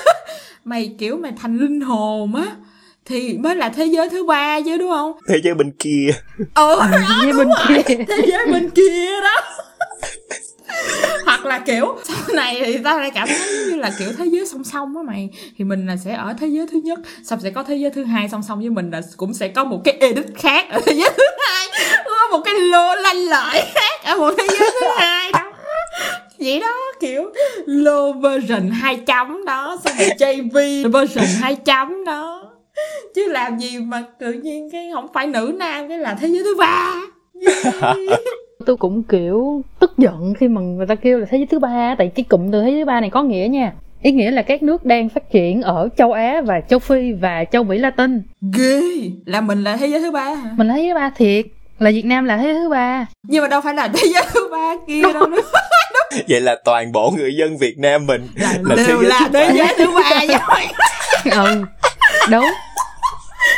[0.66, 2.46] Mày kiểu mày thành linh hồn á.
[3.06, 5.14] Thì mới là thế giới thứ ba chứ đúng không?
[5.28, 6.10] Thế giới bên kia.
[6.56, 6.80] Ừ
[7.24, 7.96] với bên kia.
[8.08, 9.42] Thế giới bên kia đó
[11.26, 14.46] hoặc là kiểu, sau này thì tao lại cảm thấy như là kiểu thế giới
[14.46, 15.30] song song á mày.
[15.58, 18.04] Thì mình là sẽ ở thế giới thứ nhất, xong sẽ có thế giới thứ
[18.04, 20.94] hai song song với mình là cũng sẽ có một cái edit khác ở thế
[20.94, 21.68] giới thứ hai.
[22.06, 25.54] Có một cái lô lanh lợi khác ở một thế giới thứ hai đó.
[26.40, 27.32] Vậy đó, kiểu
[27.66, 32.50] lô version hai chấm đó, xong rồi JV version hai chấm đó.
[33.16, 36.44] Chứ làm gì mà tự nhiên cái không phải nữ nam cái là thế giới
[36.44, 36.96] thứ ba.
[38.66, 41.96] tôi cũng kiểu tức giận khi mà người ta kêu là thế giới thứ ba
[41.98, 43.74] tại cái cụm từ thế giới thứ ba này có nghĩa nha.
[44.02, 47.46] Ý nghĩa là các nước đang phát triển ở châu Á và châu Phi và
[47.52, 48.22] châu Mỹ Latin.
[48.58, 48.82] Ghê!
[49.26, 50.50] Là mình là thế giới thứ ba hả?
[50.58, 51.46] Mình là thế giới thứ ba thiệt.
[51.80, 53.06] Là Việt Nam là thế giới thứ ba.
[53.28, 55.42] Nhưng mà đâu phải là thế giới thứ ba kia đâu nữa.
[56.30, 59.20] Vậy là toàn bộ người dân việt nam mình là, là thế đều giới là
[59.20, 60.66] thứ thế ba giới thứ ba rồi.
[61.46, 61.64] Ừ.
[62.32, 62.46] Đúng.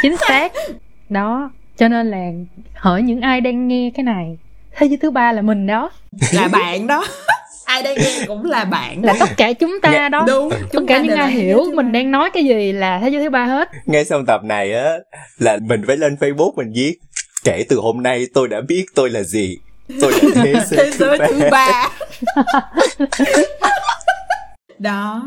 [0.02, 0.52] Chính xác.
[1.10, 1.52] Đó.
[1.78, 2.30] Cho nên là
[2.76, 4.38] hỏi những ai đang nghe cái này
[4.76, 5.90] thế giới thứ ba là mình đó.
[6.34, 7.06] Là bạn đó.
[7.66, 10.24] Ai đây nghe cũng là bạn là tất cả chúng ta Nghe- đó.
[10.28, 13.10] Đúng tất chúng cả ta những ai hiểu mình đang nói cái gì là thế
[13.10, 13.70] giới thứ ba hết.
[13.86, 14.90] Nghe xong tập này á
[15.40, 16.94] là mình phải lên facebook mình viết
[17.44, 19.58] kể từ hôm nay tôi đã biết tôi là gì.
[20.02, 21.28] Tôi là thế giới thế thứ giới ba.
[21.28, 21.90] thứ ba.
[24.80, 25.24] Đó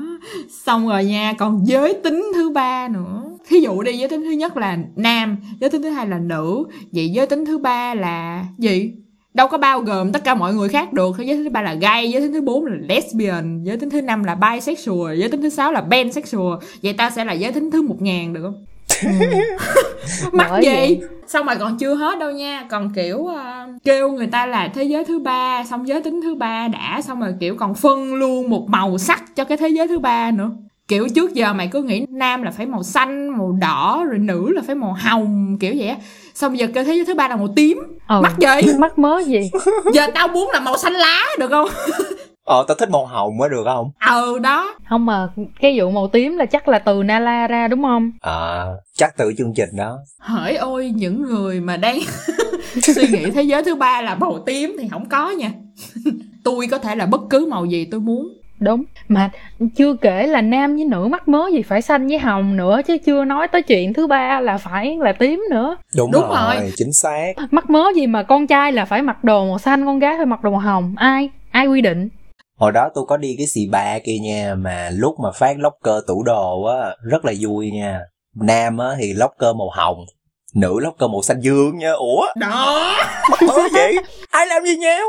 [0.67, 3.23] xong rồi nha còn giới tính thứ ba nữa.
[3.49, 6.65] Thí dụ đi giới tính thứ nhất là nam giới tính thứ hai là nữ.
[6.93, 8.93] Vậy giới tính thứ ba là gì
[9.39, 11.17] đâu có bao gồm tất cả mọi người khác được.
[11.19, 14.01] Giới tính thứ ba là gay giới tính thứ bốn là lesbian giới tính thứ
[14.01, 16.55] năm là bisexual giới tính thứ sáu là pansexual.
[16.83, 18.65] Vậy ta sẽ là giới tính thứ một ngàn được không?
[20.33, 20.69] Mắc gì?
[20.69, 21.01] vậy.
[21.27, 22.67] xong rồi còn chưa hết đâu nha.
[22.71, 26.35] Còn kiểu ờ, kêu người ta là thế giới thứ ba xong giới tính thứ
[26.35, 29.89] ba đã xong rồi kiểu còn phân luôn một màu sắc cho cái thế giới
[29.89, 30.51] thứ ba nữa.
[30.89, 34.51] Kiểu trước giờ mày cứ nghĩ nam là phải màu xanh màu đỏ rồi nữ
[34.51, 35.97] là phải màu hồng kiểu vậy á
[36.39, 37.79] xong giờ kêu thế giới thứ ba là màu tím.
[38.09, 38.21] Ừ.
[38.21, 39.51] mắc gì mắc mớ gì?
[39.95, 41.69] Giờ tao muốn là màu xanh lá được không?
[42.45, 43.91] Ờ tao thích màu hồng mới được không?
[44.11, 44.75] Ừ đó.
[44.89, 45.29] Không mà
[45.61, 48.11] cái vụ màu tím là chắc là từ Nala ra đúng không?
[48.21, 48.65] À
[48.97, 49.99] chắc từ chương trình đó.
[50.21, 51.99] Hỡi ôi những người mà đang
[52.83, 55.51] suy nghĩ thế giới thứ ba là màu tím thì không có nha.
[56.45, 58.29] Tôi có thể là bất cứ màu gì tôi muốn
[58.61, 58.85] đúng.
[59.09, 59.31] Mà
[59.77, 62.99] chưa kể là nam với nữ mắc mớ gì phải xanh với hồng nữa chứ
[62.99, 65.77] chưa nói tới chuyện thứ ba là phải là tím nữa.
[65.97, 66.73] Đúng, Đúng rồi, rồi.
[66.77, 67.33] chính xác.
[67.51, 70.27] Mắc mớ gì mà con trai là phải mặc đồ màu xanh con gái phải
[70.27, 70.95] mặc đồ màu hồng?
[70.97, 71.31] Ai?
[71.51, 72.09] Ai quy định?
[72.59, 76.05] Hồi đó tôi có đi cái xì ba kia nha mà lúc mà phát locker
[76.07, 78.01] tủ đồ á rất là vui nha.
[78.43, 79.99] Nam á thì locker màu hồng
[80.55, 81.93] nữ locker màu xanh dương nha.
[81.93, 82.27] Ủa?
[82.37, 82.93] Đó.
[83.41, 83.97] Ủa vậy?
[84.31, 85.01] Ai làm gì nhau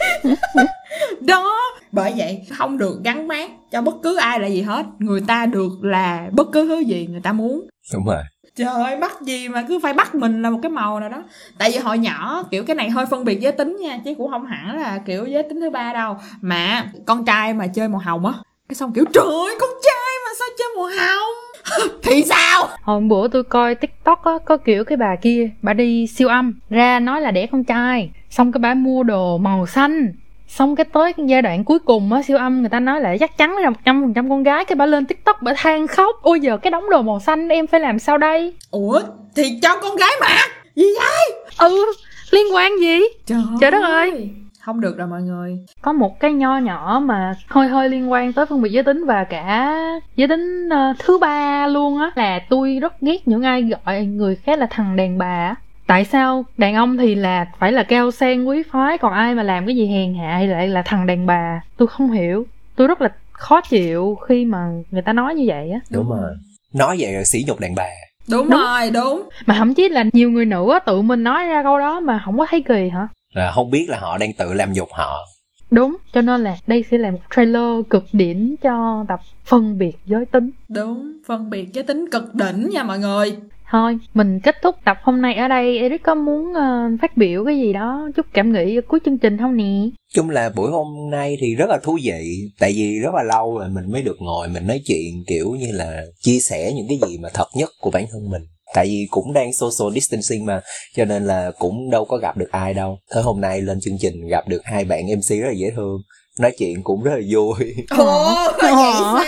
[1.20, 1.52] đó.
[1.92, 4.86] Bởi vậy không được gắn mát cho bất cứ ai là gì hết.
[4.98, 7.68] Người ta được là bất cứ thứ gì người ta muốn.
[7.92, 8.22] Đúng rồi.
[8.56, 11.22] Trời ơi bắt gì mà cứ phải bắt mình là một cái màu nào đó.
[11.58, 14.30] Tại vì hồi nhỏ kiểu cái này hơi phân biệt giới tính nha chứ cũng
[14.30, 16.16] không hẳn là kiểu giới tính thứ ba đâu.
[16.40, 18.32] Mà con trai mà chơi màu hồng á
[18.68, 21.55] cái xong kiểu trời ơi con trai mà sao chơi màu hồng
[22.02, 22.68] thì sao?
[22.82, 26.54] Hôm bữa tôi coi tiktok á, có kiểu cái bà kia, bà đi siêu âm,
[26.70, 30.12] ra nói là đẻ con trai, xong cái bà mua đồ màu xanh,
[30.48, 33.16] xong cái tới cái giai đoạn cuối cùng á siêu âm người ta nói là
[33.20, 35.86] chắc chắn là một trăm phần trăm con gái cái bà lên tiktok bà than
[35.86, 36.16] khóc.
[36.22, 38.54] Ôi giờ cái đống đồ màu xanh em phải làm sao đây?
[38.70, 39.00] Ủa
[39.36, 41.42] thì cho con gái mặc gì vậy?
[41.58, 41.92] Ừ
[42.30, 43.00] liên quan gì?
[43.26, 44.30] Trời, Trời đất ơi.
[44.66, 45.58] Không được rồi mọi người.
[45.82, 49.04] Có một cái nho nhỏ mà hơi hơi liên quan tới phân biệt giới tính
[49.06, 49.76] và cả
[50.16, 54.36] giới tính ờ, thứ ba luôn á là tôi rất ghét những ai gọi người
[54.36, 55.54] khác là thằng đàn bà á.
[55.86, 56.44] tại sao?
[56.58, 59.76] Đàn ông thì là phải là cao sang quý phái còn ai mà làm cái
[59.76, 61.60] gì hèn hạ thì lại là thằng đàn bà?
[61.76, 62.46] Tôi không hiểu.
[62.76, 64.58] Tôi rất là khó chịu khi mà
[64.90, 65.80] người ta nói như vậy á.
[65.90, 66.30] Đúng rồi.
[66.74, 67.88] Nói vậy là sỉ nhục đàn bà.
[68.30, 68.60] Đúng, Đúng.
[68.60, 69.28] rồi đúng.
[69.46, 72.22] Mà thậm chí là nhiều người nữ á tự mình nói ra câu đó mà
[72.24, 75.26] không có thấy kỳ hả là không biết là họ đang tự làm nhục họ
[75.70, 79.96] đúng cho nên là đây sẽ là một trailer cực đỉnh cho tập phân biệt
[80.06, 83.36] giới tính đúng phân biệt giới tính cực đỉnh nha mọi người
[83.70, 85.78] Thôi, mình kết thúc tập hôm nay ở đây.
[85.78, 89.38] Eric có muốn ờ, phát biểu cái gì đó, chút cảm nghĩ cuối chương trình
[89.38, 89.88] không nè?
[90.16, 93.58] chung là buổi hôm nay thì rất là thú vị tại vì rất là lâu
[93.58, 96.98] rồi mình mới được ngồi mình nói chuyện kiểu như là chia sẻ những cái
[97.08, 98.42] gì mà thật nhất của bản thân mình
[98.74, 100.60] tại vì cũng đang social distancing mà
[100.96, 102.98] cho nên là cũng đâu có gặp được ai đâu.
[103.14, 105.98] Thế hôm nay lên chương trình gặp được hai bạn mc rất là dễ thương.
[106.40, 107.74] Nói chuyện cũng rất là vui.
[107.98, 109.24] Ồ vậy sao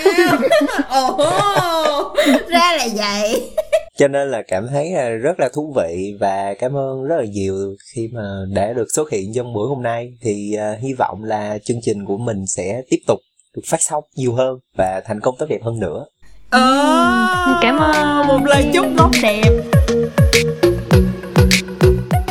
[1.19, 2.15] ồ.
[2.49, 3.51] ra là vậy.
[3.99, 7.25] Cho nên là cảm thấy là rất là thú vị và cảm ơn rất là
[7.25, 7.55] nhiều
[7.95, 8.23] khi mà
[8.55, 10.09] đã được xuất hiện trong buổi hôm nay.
[10.23, 13.19] Thì à, hy vọng là chương trình của mình sẽ tiếp tục
[13.57, 16.07] được phát sóng nhiều hơn và thành công tốt đẹp hơn nữa
[16.51, 18.27] ờ Cảm ơn.
[18.27, 19.51] một lời chúc tốt đẹp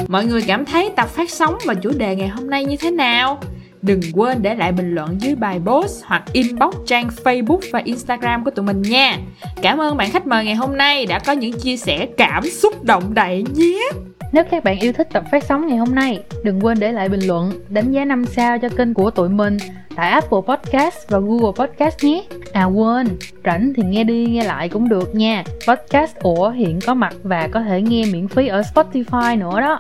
[0.08, 2.92] mọi người cảm thấy tập phát sóng và chủ đề ngày hôm nay như thế
[2.92, 3.40] nào
[3.82, 8.44] Đừng quên để lại bình luận dưới bài post hoặc inbox trang Facebook và Instagram
[8.44, 9.18] của tụi mình nha.
[9.62, 12.84] Cảm ơn bạn khách mời ngày hôm nay đã có những chia sẻ cảm xúc
[12.84, 13.90] động đậy nhé.
[14.32, 17.10] Nếu các bạn yêu thích tập phát sóng ngày hôm nay, đừng quên để lại
[17.10, 19.58] bình luận, đánh giá 5 sao cho kênh của tụi mình
[19.96, 22.24] tại Apple Podcast và Google Podcast nhé.
[22.54, 23.08] À quên,
[23.46, 25.44] rảnh thì nghe đi nghe lại cũng được nha.
[25.68, 29.80] Podcast Ủa hiện có mặt và có thể nghe miễn phí ở Spotify nữa đó.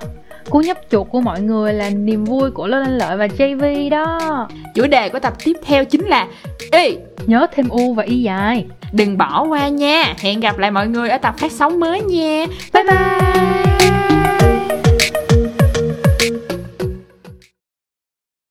[0.49, 3.89] Cú nhấp chuột của mọi người là niềm vui của Lô Lên Lợi và JV
[3.89, 4.47] đó.
[4.75, 6.27] Chủ đề của tập tiếp theo chính là
[6.71, 8.65] Ê, Nhớ thêm U và Y dài.
[8.91, 10.13] đừng bỏ qua nha.
[10.19, 12.45] Hẹn gặp lại mọi người ở tập phát sóng mới nha.
[12.73, 14.46] Bye bye.